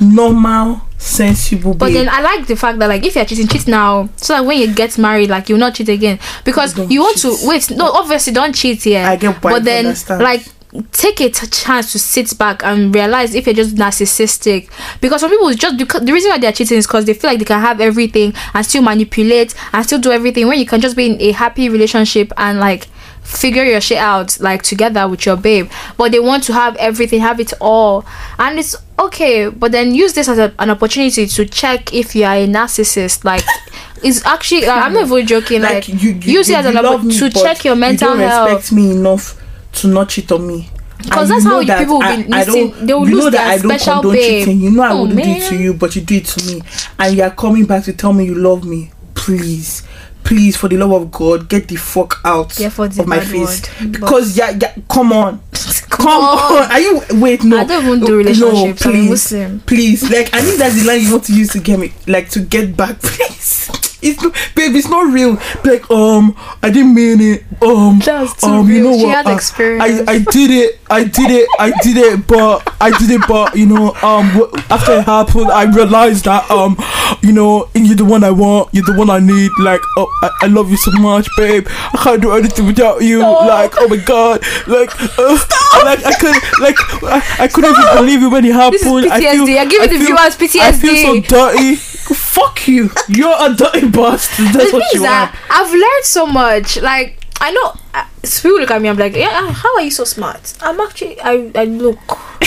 normal, 0.00 0.80
sensible 0.98 1.72
babe. 1.72 1.78
But 1.80 1.92
then 1.92 2.08
I 2.08 2.20
like 2.22 2.46
the 2.46 2.56
fact 2.56 2.78
that 2.78 2.88
like 2.88 3.04
if 3.04 3.14
you're 3.14 3.24
cheating, 3.26 3.46
cheat 3.46 3.66
now, 3.68 4.08
so 4.16 4.32
that 4.34 4.44
when 4.46 4.58
you 4.58 4.72
get 4.74 4.96
married, 4.96 5.28
like 5.28 5.50
you'll 5.50 5.58
not 5.58 5.74
cheat 5.74 5.88
again 5.90 6.18
because 6.44 6.72
Don't 6.74 6.90
you 6.90 7.00
want 7.00 7.18
cheat. 7.18 7.38
to 7.40 7.46
wait. 7.48 7.70
No, 7.72 7.90
obviously 7.92 8.32
don't 8.32 8.54
cheat 8.54 8.82
here. 8.84 9.04
I 9.04 9.16
get 9.16 9.40
but 9.42 9.62
then 9.62 9.86
understand. 9.86 10.22
like 10.22 10.46
take 10.90 11.20
a 11.20 11.30
chance 11.30 11.92
to 11.92 11.98
sit 11.98 12.36
back 12.36 12.64
and 12.64 12.92
realize 12.94 13.34
if 13.34 13.46
you're 13.46 13.54
just 13.54 13.76
narcissistic 13.76 14.68
because 15.00 15.20
some 15.20 15.30
people 15.30 15.52
just 15.54 15.78
the 15.78 16.12
reason 16.12 16.30
why 16.30 16.38
they're 16.38 16.52
cheating 16.52 16.78
is 16.78 16.86
because 16.86 17.04
they 17.04 17.14
feel 17.14 17.30
like 17.30 17.38
they 17.38 17.44
can 17.44 17.60
have 17.60 17.80
everything 17.80 18.34
and 18.54 18.66
still 18.66 18.82
manipulate 18.82 19.54
and 19.72 19.86
still 19.86 20.00
do 20.00 20.10
everything 20.10 20.48
when 20.48 20.58
you 20.58 20.66
can 20.66 20.80
just 20.80 20.96
be 20.96 21.06
in 21.06 21.20
a 21.20 21.30
happy 21.30 21.68
relationship 21.68 22.32
and 22.36 22.58
like 22.58 22.88
figure 23.22 23.64
your 23.64 23.80
shit 23.80 23.98
out 23.98 24.38
like 24.40 24.62
together 24.62 25.08
with 25.08 25.24
your 25.24 25.36
babe 25.36 25.70
but 25.96 26.10
they 26.10 26.18
want 26.18 26.42
to 26.42 26.52
have 26.52 26.76
everything 26.76 27.20
have 27.20 27.38
it 27.38 27.52
all 27.60 28.04
and 28.38 28.58
it's 28.58 28.76
okay 28.98 29.48
but 29.48 29.70
then 29.70 29.94
use 29.94 30.12
this 30.12 30.28
as 30.28 30.38
a, 30.38 30.52
an 30.58 30.70
opportunity 30.70 31.24
to 31.26 31.46
check 31.46 31.94
if 31.94 32.16
you 32.16 32.24
are 32.24 32.34
a 32.34 32.46
narcissist 32.46 33.24
like 33.24 33.42
it's 34.02 34.26
actually 34.26 34.66
like, 34.66 34.82
I'm 34.82 34.92
not 34.92 35.04
even 35.04 35.26
joking. 35.26 35.62
Like, 35.62 35.88
like 35.88 36.02
you, 36.02 36.10
you, 36.10 36.32
use 36.34 36.50
it 36.50 36.56
as 36.56 36.66
an 36.66 36.76
opportunity 36.76 37.18
to 37.18 37.30
check 37.30 37.64
your 37.64 37.74
mental 37.74 38.10
you 38.10 38.20
don't 38.20 38.28
health. 38.28 38.50
respect 38.50 38.72
me 38.72 38.90
enough 38.90 39.43
to 39.76 39.88
not 39.88 40.08
cheat 40.08 40.30
on 40.32 40.46
me. 40.46 40.68
Because 40.98 41.28
that's 41.28 41.44
how 41.44 41.62
that 41.64 41.78
people 41.80 41.96
will 41.98 42.02
I- 42.04 42.22
be 42.22 42.32
I 42.32 42.44
don't- 42.44 42.86
they 42.86 42.94
will 42.94 43.08
you 43.08 43.16
lose 43.16 43.24
know 43.24 43.30
that 43.30 43.38
their 43.38 43.46
I 43.46 43.58
don't 43.58 43.78
special 43.80 44.02
babe. 44.12 44.20
cheating. 44.44 44.60
You 44.60 44.70
know 44.70 44.82
I 44.82 44.90
Oh, 44.92 45.02
wouldn't 45.02 45.22
do 45.22 45.28
it 45.30 45.48
to 45.50 45.56
you, 45.56 45.74
but 45.74 45.94
you 45.96 46.02
do 46.02 46.14
it 46.16 46.24
to 46.26 46.44
me, 46.46 46.62
and 46.98 47.16
you 47.16 47.22
are 47.22 47.30
coming 47.30 47.64
back 47.64 47.84
to 47.84 47.92
tell 47.92 48.12
me 48.12 48.24
you 48.24 48.34
love 48.36 48.64
me. 48.64 48.90
Please, 49.14 49.82
please, 50.22 50.56
for 50.56 50.68
the 50.68 50.76
love 50.76 50.92
of 50.92 51.10
God, 51.10 51.48
get 51.48 51.68
the 51.68 51.76
fuck 51.76 52.20
out 52.24 52.58
Yeah, 52.58 52.68
the 52.68 52.82
of 53.02 53.06
my 53.06 53.20
face. 53.20 53.62
word, 53.80 53.92
Because 53.92 54.36
yeah, 54.36 54.56
yeah, 54.58 54.72
come 54.88 55.12
on, 55.12 55.40
come 55.90 56.06
on. 56.06 56.62
on. 56.62 56.70
Are 56.70 56.80
you 56.80 57.02
wait? 57.12 57.42
No, 57.44 57.58
I 57.58 57.64
don't 57.64 58.00
No, 58.00 58.14
relationships. 58.16 58.86
I'm 58.86 58.92
please. 58.92 59.10
Muslim. 59.10 59.60
Please, 59.66 60.02
like 60.10 60.32
I 60.34 60.40
think 60.40 60.58
that's 60.58 60.74
the 60.80 60.86
line 60.86 61.02
you 61.02 61.10
want 61.12 61.24
to 61.24 61.34
use 61.34 61.48
to 61.50 61.58
get 61.58 61.78
me, 61.78 61.92
like 62.06 62.30
to 62.30 62.40
get 62.40 62.76
back. 62.76 62.98
Please, 63.02 63.93
it's 64.04 64.22
not, 64.22 64.32
babe, 64.54 64.74
it's 64.74 64.88
not 64.88 65.12
real. 65.12 65.38
Like, 65.64 65.90
um, 65.90 66.36
I 66.62 66.70
didn't 66.70 66.94
mean 66.94 67.20
it. 67.20 67.44
Um, 67.62 67.98
That's 68.04 68.34
too 68.40 68.46
um, 68.46 68.70
you 68.70 68.82
know 68.82 68.96
She 68.98 69.04
what? 69.06 69.26
uh, 69.26 69.30
experience. 69.34 70.08
I, 70.08 70.12
I 70.14 70.18
did 70.18 70.50
it. 70.50 70.80
I 70.90 71.04
did 71.04 71.30
it. 71.30 71.48
I 71.58 71.72
did 71.82 71.96
it. 71.96 72.26
But 72.26 72.62
I 72.80 72.90
did 72.98 73.10
it. 73.10 73.22
But 73.26 73.56
you 73.56 73.66
know, 73.66 73.88
um, 74.02 74.26
after 74.70 74.98
it 74.98 75.04
happened, 75.04 75.50
I 75.50 75.64
realized 75.64 76.24
that 76.26 76.48
um, 76.50 76.76
you 77.22 77.32
know, 77.32 77.68
you're 77.74 77.96
the 77.96 78.04
one 78.04 78.22
I 78.24 78.30
want. 78.30 78.68
You're 78.72 78.84
the 78.84 78.94
one 78.94 79.10
I 79.10 79.18
need. 79.20 79.50
Like, 79.58 79.80
oh, 79.96 80.08
I, 80.22 80.30
I 80.42 80.46
love 80.46 80.70
you 80.70 80.76
so 80.76 80.90
much, 80.92 81.28
babe. 81.36 81.66
I 81.70 81.98
can't 82.02 82.20
do 82.22 82.32
anything 82.32 82.66
without 82.66 83.02
you. 83.02 83.20
Stop. 83.20 83.46
Like, 83.46 83.72
oh 83.78 83.88
my 83.88 83.96
god. 83.96 84.42
Like, 84.66 84.90
uh, 85.18 85.38
like 85.84 86.04
I 86.04 86.12
couldn't. 86.18 86.42
Like, 86.60 86.76
I, 87.02 87.44
I 87.44 87.48
couldn't 87.48 87.70
even 87.70 87.96
believe 87.96 88.22
it 88.22 88.28
when 88.28 88.44
it 88.44 88.52
happened. 88.52 88.74
This 88.74 88.82
is 88.82 89.10
I 89.10 89.20
feel, 89.20 89.46
PTSD. 89.46 89.54
You're 89.54 89.66
giving 89.66 89.88
I 89.88 89.92
the 89.92 90.04
feel- 90.04 90.16
viewers 90.16 90.56
I 90.60 90.72
feel 90.72 90.96
so 90.96 91.20
dirty. 91.20 91.93
Fuck 92.14 92.68
you. 92.68 92.90
You're 93.08 93.34
a 93.38 93.54
dirty 93.54 93.88
bastard. 93.90 94.46
That's 94.46 94.70
The 94.70 94.76
what 94.78 94.92
you 94.94 95.00
is 95.02 95.06
are. 95.06 95.32
I've 95.50 95.70
learned 95.72 96.04
so 96.04 96.26
much. 96.26 96.80
Like 96.80 97.18
I 97.40 97.50
know 97.50 97.72
uh, 97.94 98.04
people 98.42 98.60
look 98.60 98.70
at 98.70 98.80
me. 98.82 98.88
I'm 98.88 98.96
like, 98.98 99.14
yeah, 99.16 99.50
how 99.52 99.74
are 99.76 99.82
you 99.82 99.90
so 99.90 100.04
smart? 100.04 100.54
I'm 100.60 100.78
actually 100.80 101.20
I 101.20 101.50
I 101.54 101.64
look 101.64 101.98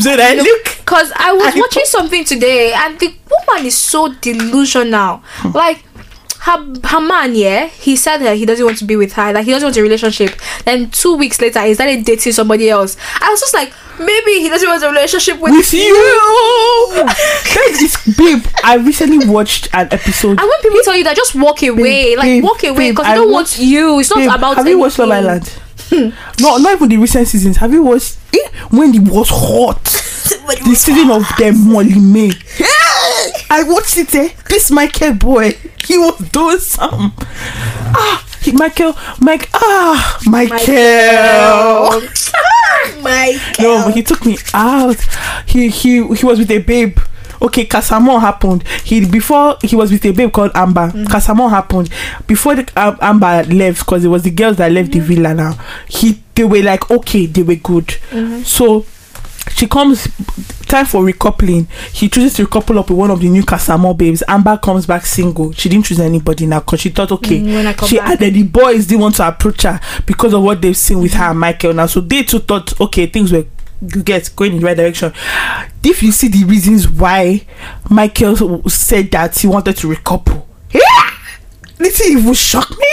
said 0.00 0.20
I 0.20 0.34
look. 0.36 0.64
because 0.78 1.12
I 1.16 1.32
was 1.32 1.54
I- 1.54 1.58
watching 1.58 1.84
something 1.84 2.24
today 2.24 2.72
and 2.74 2.98
the 3.00 3.14
woman 3.48 3.66
is 3.66 3.76
so 3.76 4.12
delusional. 4.14 5.22
Hmm. 5.24 5.52
Like 5.52 5.84
her 6.40 6.72
her 6.84 7.00
man, 7.00 7.34
yeah, 7.34 7.66
he 7.66 7.96
said 7.96 8.18
that 8.18 8.36
he 8.36 8.46
doesn't 8.46 8.64
want 8.64 8.78
to 8.78 8.84
be 8.84 8.96
with 8.96 9.12
her. 9.14 9.32
Like 9.32 9.44
he 9.44 9.50
doesn't 9.50 9.66
want 9.66 9.76
a 9.76 9.82
relationship. 9.82 10.38
Then 10.64 10.90
two 10.90 11.16
weeks 11.16 11.40
later, 11.40 11.60
he 11.62 11.74
started 11.74 12.04
dating 12.04 12.32
somebody 12.32 12.70
else. 12.70 12.96
I 13.20 13.28
was 13.30 13.40
just 13.40 13.54
like, 13.54 13.72
maybe 14.00 14.32
he 14.40 14.48
doesn't 14.48 14.68
want 14.68 14.82
a 14.82 14.88
relationship 14.88 15.38
with, 15.40 15.52
with 15.52 15.72
you. 15.72 15.94
That 16.98 17.78
is, 17.80 18.16
babe. 18.16 18.44
I 18.64 18.76
recently 18.76 19.26
watched 19.28 19.68
an 19.72 19.88
episode. 19.90 20.38
And 20.38 20.40
when 20.40 20.60
people 20.62 20.80
tell 20.84 20.96
you 20.96 21.04
that, 21.04 21.16
just 21.16 21.34
walk 21.34 21.62
away. 21.62 22.16
like 22.16 22.24
babe, 22.24 22.44
walk 22.44 22.62
away 22.64 22.90
because 22.90 23.06
I 23.06 23.10
they 23.10 23.16
don't 23.16 23.32
watched- 23.32 23.58
want 23.58 23.68
you. 23.68 23.98
It's 24.00 24.10
not 24.10 24.18
Babe, 24.18 24.30
about. 24.30 24.56
have 24.56 24.66
you 24.68 24.78
watched 24.78 24.98
Love 24.98 25.10
anything. 25.10 25.62
Island? 25.90 26.22
no, 26.40 26.56
not 26.58 26.72
even 26.74 26.88
the 26.88 26.96
recent 26.98 27.26
seasons. 27.28 27.56
Have 27.58 27.72
you 27.72 27.82
watched 27.82 28.18
eh, 28.34 28.48
when 28.70 28.94
it 28.94 29.02
was 29.10 29.28
hot? 29.30 29.82
the 29.84 30.74
season 30.76 31.10
of 31.10 31.24
them 31.38 31.72
Molly-Mae. 31.72 32.30
I 33.50 33.62
watched 33.64 33.96
it. 33.98 34.14
Eh? 34.14 34.28
This 34.48 34.70
Michael 34.70 35.14
boy, 35.14 35.52
he 35.86 35.96
was 35.98 36.18
doing 36.30 36.58
something. 36.58 37.12
Ah, 37.20 38.24
Michael, 38.52 38.94
Mike, 39.20 39.48
ah, 39.54 40.18
Michael. 40.26 42.00
My 43.02 43.38
No, 43.60 43.84
but 43.84 43.94
he 43.94 44.02
took 44.02 44.24
me 44.24 44.36
out. 44.54 44.96
He 45.46 45.68
he 45.68 46.06
he 46.14 46.26
was 46.26 46.38
with 46.38 46.50
a 46.50 46.58
babe. 46.58 46.98
Okay, 47.40 47.66
Casa 47.66 47.94
Amor 47.94 48.18
happened. 48.18 48.66
He 48.84 49.04
before 49.06 49.56
he 49.62 49.76
was 49.76 49.92
with 49.92 50.04
a 50.04 50.10
babe 50.12 50.32
called 50.32 50.50
Amber. 50.54 50.90
Casa 51.08 51.30
Amor 51.32 51.48
happened 51.48 51.88
before 52.26 52.54
the 52.56 52.68
um, 52.76 52.98
Amber 53.00 53.44
left 53.44 53.80
because 53.80 54.04
it 54.04 54.08
was 54.08 54.22
the 54.24 54.30
girls 54.30 54.56
that 54.56 54.72
left 54.72 54.90
the 54.92 54.98
villa. 55.00 55.34
Now 55.34 55.52
he 55.88 56.20
they 56.34 56.44
were 56.44 56.62
like 56.62 56.90
okay, 56.90 57.26
they 57.26 57.42
were 57.42 57.54
good. 57.56 57.94
So 58.44 58.86
she 59.50 59.66
comes 59.66 60.08
time 60.66 60.86
for 60.86 61.02
recoupling. 61.02 61.68
He 61.92 62.08
chooses 62.08 62.34
to 62.34 62.46
recouple 62.46 62.78
up 62.78 62.90
with 62.90 62.98
one 62.98 63.10
of 63.10 63.20
the 63.20 63.28
new 63.28 63.42
Casa 63.42 63.72
Amor 63.72 63.94
babes. 63.94 64.22
Amber 64.28 64.56
comes 64.58 64.86
back 64.86 65.06
single. 65.06 65.52
She 65.52 65.68
didn't 65.68 65.86
choose 65.86 66.00
anybody 66.00 66.46
now 66.46 66.60
because 66.60 66.80
she 66.80 66.90
thought 66.90 67.12
okay. 67.12 67.40
Mm, 67.40 67.54
when 67.54 67.66
I 67.66 67.72
come 67.72 67.88
she 67.88 67.98
back. 67.98 68.20
and 68.20 68.34
the 68.34 68.42
boys 68.44 68.86
didn't 68.86 69.00
want 69.02 69.16
to 69.16 69.28
approach 69.28 69.62
her 69.62 69.80
because 70.06 70.32
of 70.34 70.42
what 70.42 70.60
they've 70.60 70.76
seen 70.76 71.00
with 71.00 71.14
her 71.14 71.24
and 71.30 71.40
Michael 71.40 71.72
now. 71.74 71.86
So 71.86 72.00
they 72.00 72.22
too 72.22 72.40
thought, 72.40 72.78
okay, 72.80 73.06
things 73.06 73.32
were 73.32 73.44
you 73.80 74.02
get 74.02 74.30
going 74.34 74.54
in 74.54 74.60
the 74.60 74.66
right 74.66 74.76
direction. 74.76 75.12
If 75.84 76.02
you 76.02 76.10
see 76.12 76.28
the 76.28 76.44
reasons 76.44 76.88
why 76.88 77.46
Michael 77.88 78.68
said 78.68 79.10
that 79.12 79.38
he 79.38 79.46
wanted 79.46 79.76
to 79.78 79.86
recouple, 79.88 80.44
yeah, 80.72 81.10
this 81.76 82.04
even 82.06 82.34
shocked 82.34 82.70
me. 82.76 82.86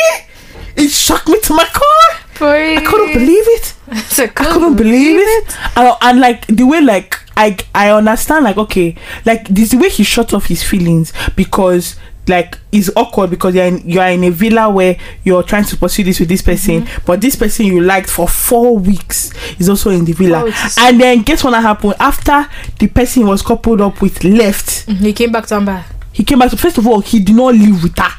It 0.78 0.90
shocked 0.90 1.28
me 1.28 1.40
to 1.42 1.54
my 1.54 1.66
core. 1.74 2.05
I 2.78 2.82
couldn't 2.86 3.14
believe 3.14 3.44
it. 3.48 3.74
I 4.20 4.28
couldn't 4.28 4.76
believe 4.76 5.20
it. 5.20 5.58
And, 5.78 5.96
and 6.02 6.20
like 6.20 6.46
the 6.48 6.64
way 6.64 6.82
like 6.82 7.20
I 7.38 7.58
I 7.74 7.90
understand 7.92 8.44
like 8.46 8.58
okay 8.58 8.96
like 9.26 9.48
this 9.50 9.72
the 9.72 9.78
way 9.78 9.90
he 9.90 10.04
shut 10.04 10.34
off 10.34 10.46
his 10.46 10.64
feelings 10.64 11.12
because 11.36 11.96
like 12.28 12.58
it's 12.72 12.90
awkward 12.96 13.30
because 13.30 13.54
you're 13.54 13.66
in, 13.66 13.88
you're 13.88 14.04
in 14.08 14.24
a 14.24 14.32
villa 14.32 14.68
where 14.70 14.98
you're 15.24 15.44
trying 15.44 15.64
to 15.66 15.78
pursue 15.78 16.04
this 16.04 16.20
with 16.20 16.28
this 16.30 16.42
person 16.42 16.82
Mm-hmm. 16.82 17.06
but 17.06 17.22
this 17.22 17.36
person 17.36 17.68
you 17.68 17.82
liked 17.82 18.10
for 18.10 18.28
four 18.28 18.78
weeks 18.80 19.32
is 19.60 19.70
also 19.70 19.92
in 19.92 20.06
the 20.06 20.14
villa 20.14 20.44
Oh, 20.48 20.76
and 20.80 21.00
then 21.00 21.22
guess 21.22 21.44
what 21.44 21.54
happened 21.54 21.94
after 22.00 22.48
the 22.80 22.88
person 22.88 23.24
he 23.24 23.30
was 23.30 23.44
coupled 23.44 23.80
up 23.82 24.02
with 24.02 24.24
left 24.24 24.90
He 24.90 25.14
came 25.14 25.32
back 25.32 25.46
to 25.48 25.56
Amber. 25.56 25.86
he 26.14 26.24
came 26.24 26.40
back 26.40 26.50
to 26.50 26.58
first 26.58 26.80
of 26.80 26.88
all 26.88 27.00
he 27.02 27.20
did 27.20 27.36
not 27.36 27.54
live 27.54 27.84
with 27.84 27.96
her 28.00 28.10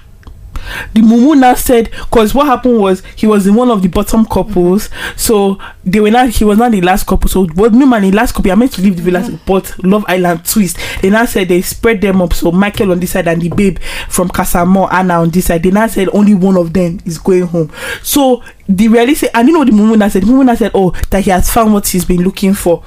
the 0.92 1.00
mumu 1.00 1.38
now 1.38 1.54
said 1.54 1.90
because 1.90 2.34
what 2.34 2.46
happened 2.46 2.78
was 2.78 3.02
he 3.16 3.26
was 3.26 3.46
in 3.46 3.54
one 3.54 3.70
of 3.70 3.82
the 3.82 3.88
bottom 3.88 4.24
couples. 4.26 4.90
So 5.16 5.58
they 5.84 6.00
were 6.00 6.10
not 6.10 6.30
he 6.30 6.44
was 6.44 6.58
not 6.58 6.72
the 6.72 6.80
last 6.80 7.06
couple. 7.06 7.28
So 7.28 7.46
what 7.48 7.72
no 7.72 7.86
man 7.86 8.02
the 8.02 8.12
last 8.12 8.32
couple 8.32 8.50
are 8.50 8.56
meant 8.56 8.72
to 8.72 8.82
leave 8.82 8.96
the 8.96 9.02
villa 9.02 9.20
mm-hmm. 9.20 9.36
but 9.46 9.74
love 9.84 10.04
island 10.08 10.44
twist. 10.44 10.78
They 11.02 11.10
now 11.10 11.24
said 11.26 11.48
they 11.48 11.62
spread 11.62 12.00
them 12.00 12.22
up. 12.22 12.32
So 12.32 12.50
michael 12.52 12.92
on 12.92 13.00
this 13.00 13.12
side 13.12 13.28
and 13.28 13.40
the 13.42 13.48
babe 13.48 13.78
from 14.08 14.28
Casa 14.28 14.58
Amor 14.58 14.92
anna 14.92 15.14
on 15.20 15.30
this 15.30 15.46
side 15.46 15.62
they 15.62 15.70
now 15.70 15.86
said 15.86 16.08
only 16.12 16.34
one 16.34 16.56
of 16.56 16.72
them 16.72 17.00
is 17.04 17.18
going 17.18 17.46
home 17.46 17.72
so 18.02 18.42
the 18.68 18.88
realistic 18.88 19.30
and 19.34 19.48
you 19.48 19.52
know 19.52 19.60
what 19.60 19.68
the 19.68 19.72
mumu 19.72 19.96
now 19.96 20.08
said? 20.08 20.22
The 20.22 20.26
mumu 20.26 20.44
now 20.44 20.54
said 20.54 20.72
oh 20.74 20.90
that 21.10 21.24
he 21.24 21.30
has 21.30 21.50
found 21.50 21.72
what 21.72 21.86
he's 21.88 22.04
been 22.04 22.22
looking 22.22 22.54
for 22.54 22.82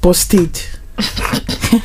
but 0.00 0.14
stayed 0.14 0.58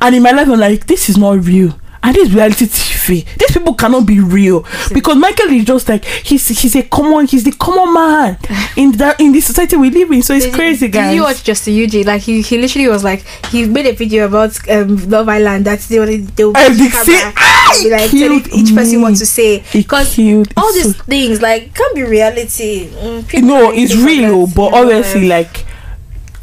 and 0.00 0.14
in 0.14 0.22
my 0.22 0.30
life 0.30 0.48
i'm 0.48 0.58
like 0.58 0.86
this 0.86 1.08
is 1.08 1.16
not 1.16 1.42
real 1.44 1.72
and 2.02 2.14
this 2.14 2.30
reality 2.30 2.66
tv 2.66 2.99
these 3.38 3.50
people 3.52 3.74
cannot 3.74 4.06
be 4.06 4.20
real. 4.20 4.64
Because 4.92 5.16
michael 5.16 5.48
is 5.50 5.64
just 5.64 5.88
like 5.88 6.04
he's 6.04 6.46
he's 6.48 6.76
a 6.76 6.82
common 6.82 7.26
he's 7.26 7.44
the 7.44 7.52
common 7.52 7.92
man 7.94 8.38
in 8.76 8.92
that 8.92 9.20
in 9.20 9.32
the 9.32 9.40
society 9.40 9.76
we 9.76 9.90
live 9.90 10.10
in. 10.12 10.22
So 10.22 10.34
it's 10.34 10.46
Did- 10.46 10.54
crazy 10.54 10.86
Did 10.86 10.92
guys. 10.92 11.14
you 11.14 11.22
watch 11.22 11.44
Justin 11.44 11.74
Eugene? 11.74 12.06
Like 12.06 12.22
he, 12.22 12.40
he 12.42 12.58
literally 12.58 12.88
was 12.88 13.04
like 13.04 13.24
he 13.50 13.66
made 13.66 13.86
a 13.86 13.92
video 13.92 14.26
about 14.26 14.56
um, 14.70 14.96
Love 15.10 15.28
Island. 15.28 15.64
That 15.66 15.80
they 15.80 15.98
will 15.98 16.06
they 16.06 16.44
will 16.44 16.52
be 16.54 16.68
they 16.68 16.88
say, 16.88 17.18
camera, 17.20 17.32
"Ah, 17.36 17.72
and 17.74 17.84
be 17.84 17.90
like 17.90 18.10
telling 18.10 18.44
each 18.54 18.74
person 18.74 18.96
me." 18.98 19.02
what 19.02 19.16
to 19.16 19.26
say. 19.26 19.62
Because 19.72 20.18
all 20.56 20.72
these 20.72 20.96
so- 20.96 21.02
things 21.04 21.40
like 21.42 21.74
can't 21.74 21.94
be 21.94 22.02
reality. 22.04 22.88
Mm, 22.90 23.42
no 23.42 23.70
it's 23.72 23.94
real 23.96 24.46
but 24.46 24.64
you 24.66 24.70
know, 24.70 24.76
obviously 24.82 25.26
like 25.28 25.64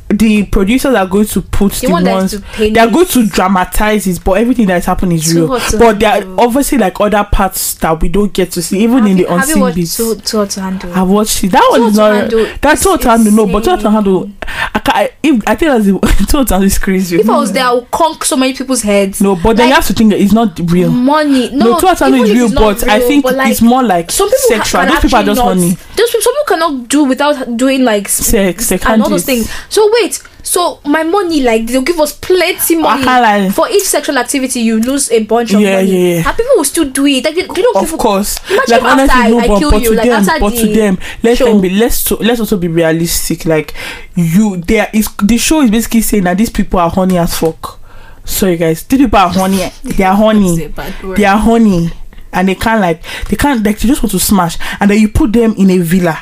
the 0.10 0.46
producers 0.46 0.96
are 0.96 1.06
going 1.08 1.26
to 1.26 1.42
put 1.42 1.74
the 1.74 1.90
want 1.90 2.06
them 2.06 2.16
ones 2.16 2.42
they 2.58 2.78
are 2.80 2.90
going 2.90 3.06
to 3.06 3.28
dramatize 3.28 4.08
it 4.08 4.24
but 4.24 4.34
everything 4.34 4.66
that 4.66 4.78
is 4.78 4.86
happening 4.86 5.18
is 5.18 5.34
real 5.34 5.48
but 5.78 6.00
there 6.00 6.24
are 6.24 6.40
obviously 6.40 6.78
like 6.78 7.00
other 7.02 7.28
parts 7.32 7.74
that 7.76 8.02
we 8.02 8.08
don't 8.08 8.32
get 8.34 8.52
to 8.52 8.62
see 8.62 8.80
even 8.84 9.00
have 9.00 9.08
in 9.08 9.18
you, 9.18 9.26
the 9.26 9.34
unseen 9.34 9.74
bits 9.76 9.98
Too, 9.98 10.16
too 10.16 10.38
Hot 10.38 10.50
to 10.52 10.62
Handle? 10.62 10.94
I 10.94 11.02
watched 11.04 11.44
it. 11.44 11.52
That 11.52 11.68
one 11.72 11.84
is 11.84 11.96
not. 11.98 12.62
That's 12.62 12.84
too 12.84 12.90
hot 12.90 13.02
to 13.02 13.10
handle. 13.10 13.34
No, 13.34 13.52
but 13.52 13.64
too 13.64 13.72
hot 13.72 13.80
to 13.82 13.90
handle. 13.92 14.32
I 14.44 14.80
can't. 14.80 14.98
I, 14.98 15.12
if, 15.24 15.44
I 15.48 15.56
think 15.56 15.72
that's 15.72 15.86
the 15.86 16.26
too 16.30 16.38
hot 16.38 16.48
to 16.48 16.54
handle 16.54 16.64
is 16.68 16.78
crazy. 16.80 17.20
if 17.20 17.30
I 17.30 17.38
was 17.38 17.52
there, 17.52 17.66
I 17.66 17.74
would 17.74 17.90
conk 17.92 18.24
so 18.24 18.36
many 18.38 18.54
people's 18.54 18.82
heads. 18.82 19.22
no, 19.22 19.36
but 19.36 19.58
then 19.58 19.70
you 19.70 19.74
have 19.74 19.86
to 19.88 19.94
think 19.94 20.12
that 20.12 20.20
it's 20.22 20.34
not 20.34 20.60
real. 20.72 20.90
Money, 20.92 21.50
no, 21.52 21.72
No, 21.72 21.80
too 21.80 21.88
to 21.88 22.04
handle 22.04 22.24
is 22.24 22.32
real, 22.32 22.54
but 22.54 22.88
I 22.88 23.00
think 23.00 23.24
but, 23.24 23.36
like, 23.36 23.52
it's 23.52 23.62
more 23.62 23.84
like 23.84 24.12
some 24.12 24.30
people 24.30 24.40
sexual. 24.48 24.86
Those 24.86 25.00
people 25.02 25.18
are 25.18 25.24
just 25.24 25.42
money. 25.44 25.70
Those 25.70 26.10
people, 26.12 26.22
some 26.22 26.34
cannot 26.48 26.88
do 26.88 27.04
without 27.04 27.58
doing 27.58 27.84
like 27.84 28.06
s- 28.06 28.14
Sex, 28.14 28.70
they 28.70 28.76
and 28.76 28.82
can't 28.84 29.02
all 29.02 29.10
those 29.10 29.24
it. 29.24 29.26
things. 29.26 29.52
So 29.70 29.90
wait, 29.94 30.22
so 30.44 30.80
my 30.86 31.04
money 31.04 31.42
like 31.42 31.68
they'll 31.68 31.82
give 31.82 32.00
us 32.00 32.14
plenty 32.14 32.76
money 32.78 33.04
can't 33.04 33.54
for 33.54 33.70
each 33.70 33.84
sexual 33.84 34.18
activity. 34.18 34.62
You 34.62 34.80
lose 34.80 35.12
a 35.12 35.24
bunch 35.24 35.54
of 35.54 35.62
Yeah, 35.62 35.76
money, 35.76 35.92
yeah, 35.92 36.16
yeah. 36.22 36.28
and 36.30 36.38
people 36.38 36.54
will 36.56 36.64
still 36.64 36.90
do 36.90 37.06
it. 37.06 37.24
Like 37.26 37.36
they, 37.36 37.42
they 37.42 37.62
don't 37.62 37.76
Of 37.76 37.90
give. 37.92 38.00
course, 38.00 38.40
Imagine 38.50 38.72
like 38.72 38.82
after 38.84 38.88
honestly, 38.88 39.22
I- 39.22 39.30
no, 39.30 39.40
I 39.40 39.48
but, 39.48 39.60
kill 39.60 39.72
but 39.72 39.82
you, 39.82 39.90
to 39.90 39.96
like, 39.96 40.06
them, 40.10 40.20
after 40.30 40.40
but 40.40 40.50
to 40.56 40.66
the 40.68 40.74
them, 40.74 41.00
let's 41.24 41.38
show. 41.38 41.46
them 41.46 41.62
be 41.62 41.70
let's 41.70 42.04
to, 42.06 42.16
let's 42.16 42.40
also 42.40 42.58
be 42.58 42.68
realistic. 42.70 43.46
Like 43.46 43.74
you, 44.16 44.58
there 44.58 44.90
is 44.94 45.10
the 45.24 45.38
show 45.38 45.62
is 45.62 45.70
basically 45.72 46.02
saying 46.02 46.24
that 46.24 46.38
these 46.38 46.50
people 46.50 46.80
are 46.80 46.90
horny 46.90 47.18
as 47.18 47.38
fuck. 47.38 47.80
Sorry 48.24 48.58
guys, 48.58 48.84
these 48.84 49.00
people 49.02 49.20
are 49.20 49.30
horny. 49.30 49.70
They 49.84 50.04
are 50.04 50.16
horny. 50.16 50.68
they 51.16 51.26
are 51.26 51.38
horny 51.38 51.92
and 52.34 52.50
they 52.50 52.56
can't 52.56 52.82
like 52.82 53.02
they 53.30 53.38
can't 53.38 53.64
like 53.66 53.80
they 53.80 53.88
just 53.88 54.04
want 54.04 54.12
to 54.12 54.20
smash 54.20 54.58
and 54.82 54.92
then 54.92 55.00
you 55.00 55.08
put 55.08 55.32
them 55.32 55.54
in 55.58 55.70
a 55.72 55.78
villa 55.78 56.20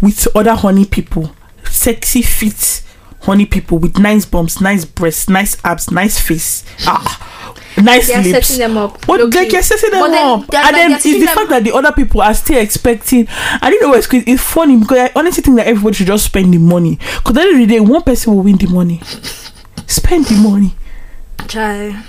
with 0.00 0.26
other 0.36 0.54
horny 0.54 0.84
people 0.84 1.34
sexy 1.64 2.22
feet, 2.22 2.82
horny 3.20 3.46
people 3.46 3.78
with 3.78 3.98
nice 3.98 4.24
bumps 4.24 4.60
nice 4.60 4.84
breasts 4.84 5.28
nice 5.28 5.56
abs 5.64 5.90
nice 5.90 6.18
face 6.20 6.64
ah 6.86 7.52
nice 7.82 8.06
They 8.08 8.14
are 8.14 8.22
lips. 8.22 8.46
setting 8.48 8.60
them 8.60 8.78
up. 8.78 9.06
What 9.06 9.20
like 9.34 9.52
you're 9.52 9.62
setting 9.62 9.90
them 9.90 10.10
then 10.10 10.26
up, 10.40 10.46
they're 10.46 10.64
and 10.64 10.74
then 10.74 10.90
they're 10.90 10.96
it's 10.96 11.04
the 11.04 11.26
fact 11.26 11.50
that 11.50 11.62
the 11.64 11.74
other 11.74 11.92
people 11.92 12.22
are 12.22 12.32
still 12.32 12.58
expecting. 12.58 13.26
I 13.28 13.68
don't 13.70 13.82
know 13.82 13.88
what's 13.90 14.06
crazy. 14.06 14.30
It's 14.32 14.42
funny 14.42 14.78
because 14.78 14.96
I 14.98 15.12
honestly 15.14 15.42
think 15.42 15.56
that 15.58 15.66
everybody 15.66 15.94
should 15.96 16.06
just 16.06 16.24
spend 16.24 16.54
the 16.54 16.58
money. 16.58 16.96
Because 16.96 17.30
at 17.30 17.34
the 17.34 17.40
end 17.42 17.62
of 17.62 17.68
the 17.68 17.74
day, 17.74 17.80
one 17.80 18.02
person 18.02 18.34
will 18.34 18.42
win 18.44 18.56
the 18.56 18.66
money. 18.68 19.00
Spend 19.86 20.24
the 20.24 20.36
money. 20.36 20.74
Try. 21.48 22.02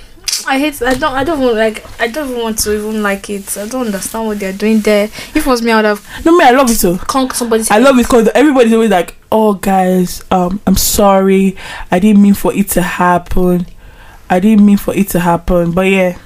I 0.46 0.60
hate. 0.60 0.82
I 0.82 0.94
don't. 0.94 1.14
I 1.14 1.24
don't 1.24 1.42
even 1.42 1.56
like. 1.56 1.84
I 2.02 2.08
don't 2.08 2.30
even 2.30 2.42
want 2.42 2.60
to 2.60 2.74
even 2.78 3.02
like 3.02 3.30
it. 3.30 3.58
I 3.58 3.68
don't 3.68 3.86
understand 3.88 4.28
what 4.28 4.40
they're 4.40 4.54
doing 4.54 4.80
there. 4.82 5.06
If 5.06 5.38
it 5.38 5.46
was 5.46 5.62
me, 5.62 5.72
I 5.72 5.78
would 5.78 5.86
have 5.86 6.26
No, 6.26 6.36
me, 6.38 6.44
I 6.46 6.52
love 6.52 6.70
it 6.70 6.80
too. 6.80 6.96
conked 6.98 7.36
somebody's. 7.36 7.72
I 7.72 7.78
love 7.80 7.98
it 7.98 8.04
because 8.04 8.28
everybody's 8.36 8.74
always 8.74 8.90
like, 8.92 9.16
"Oh, 9.32 9.54
guys, 9.54 10.24
um, 10.32 10.60
I'm 10.68 10.76
sorry. 10.76 11.56
I 11.92 12.00
didn't 12.00 12.22
mean 12.22 12.34
for 12.34 12.54
it 12.54 12.70
to 12.72 12.82
happen. 12.82 13.66
I 14.30 14.40
didn't 14.40 14.66
mean 14.66 14.78
for 14.78 14.94
it 14.96 15.10
to 15.10 15.20
happen." 15.20 15.72
But 15.72 15.88
yeah, 15.88 16.18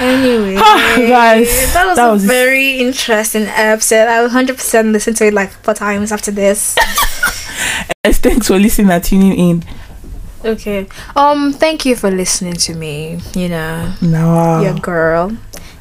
Anyway, 0.00 0.54
Guys, 1.08 1.72
that 1.74 1.86
was 1.86 1.96
that 1.96 2.08
a 2.08 2.12
was- 2.12 2.24
very 2.24 2.78
interesting 2.78 3.44
episode. 3.46 4.06
I 4.08 4.22
will 4.22 4.28
hundred 4.28 4.56
percent 4.56 4.88
listen 4.92 5.14
to 5.14 5.26
it 5.26 5.34
like 5.34 5.50
four 5.50 5.74
times 5.74 6.12
after 6.12 6.30
this. 6.30 6.74
Thanks 8.04 8.46
for 8.46 8.58
listening 8.58 8.90
and 8.90 9.02
tuning 9.02 9.32
in. 9.34 9.64
Okay. 10.44 10.86
Um. 11.16 11.52
Thank 11.52 11.84
you 11.86 11.96
for 11.96 12.10
listening 12.10 12.54
to 12.54 12.74
me. 12.74 13.18
You 13.34 13.48
know, 13.48 13.92
Now, 14.02 14.62
your 14.62 14.74
girl, 14.74 15.32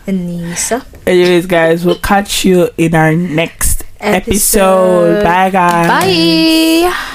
Anissa. 0.05 0.85
anyways, 1.05 1.45
guys, 1.45 1.85
we'll 1.85 1.99
catch 1.99 2.45
you 2.45 2.69
in 2.77 2.95
our 2.95 3.13
next 3.15 3.83
episode. 3.99 5.19
Episode. 5.19 5.23
Bye, 5.23 5.49
guys. 5.49 5.87
Bye. 5.87 7.13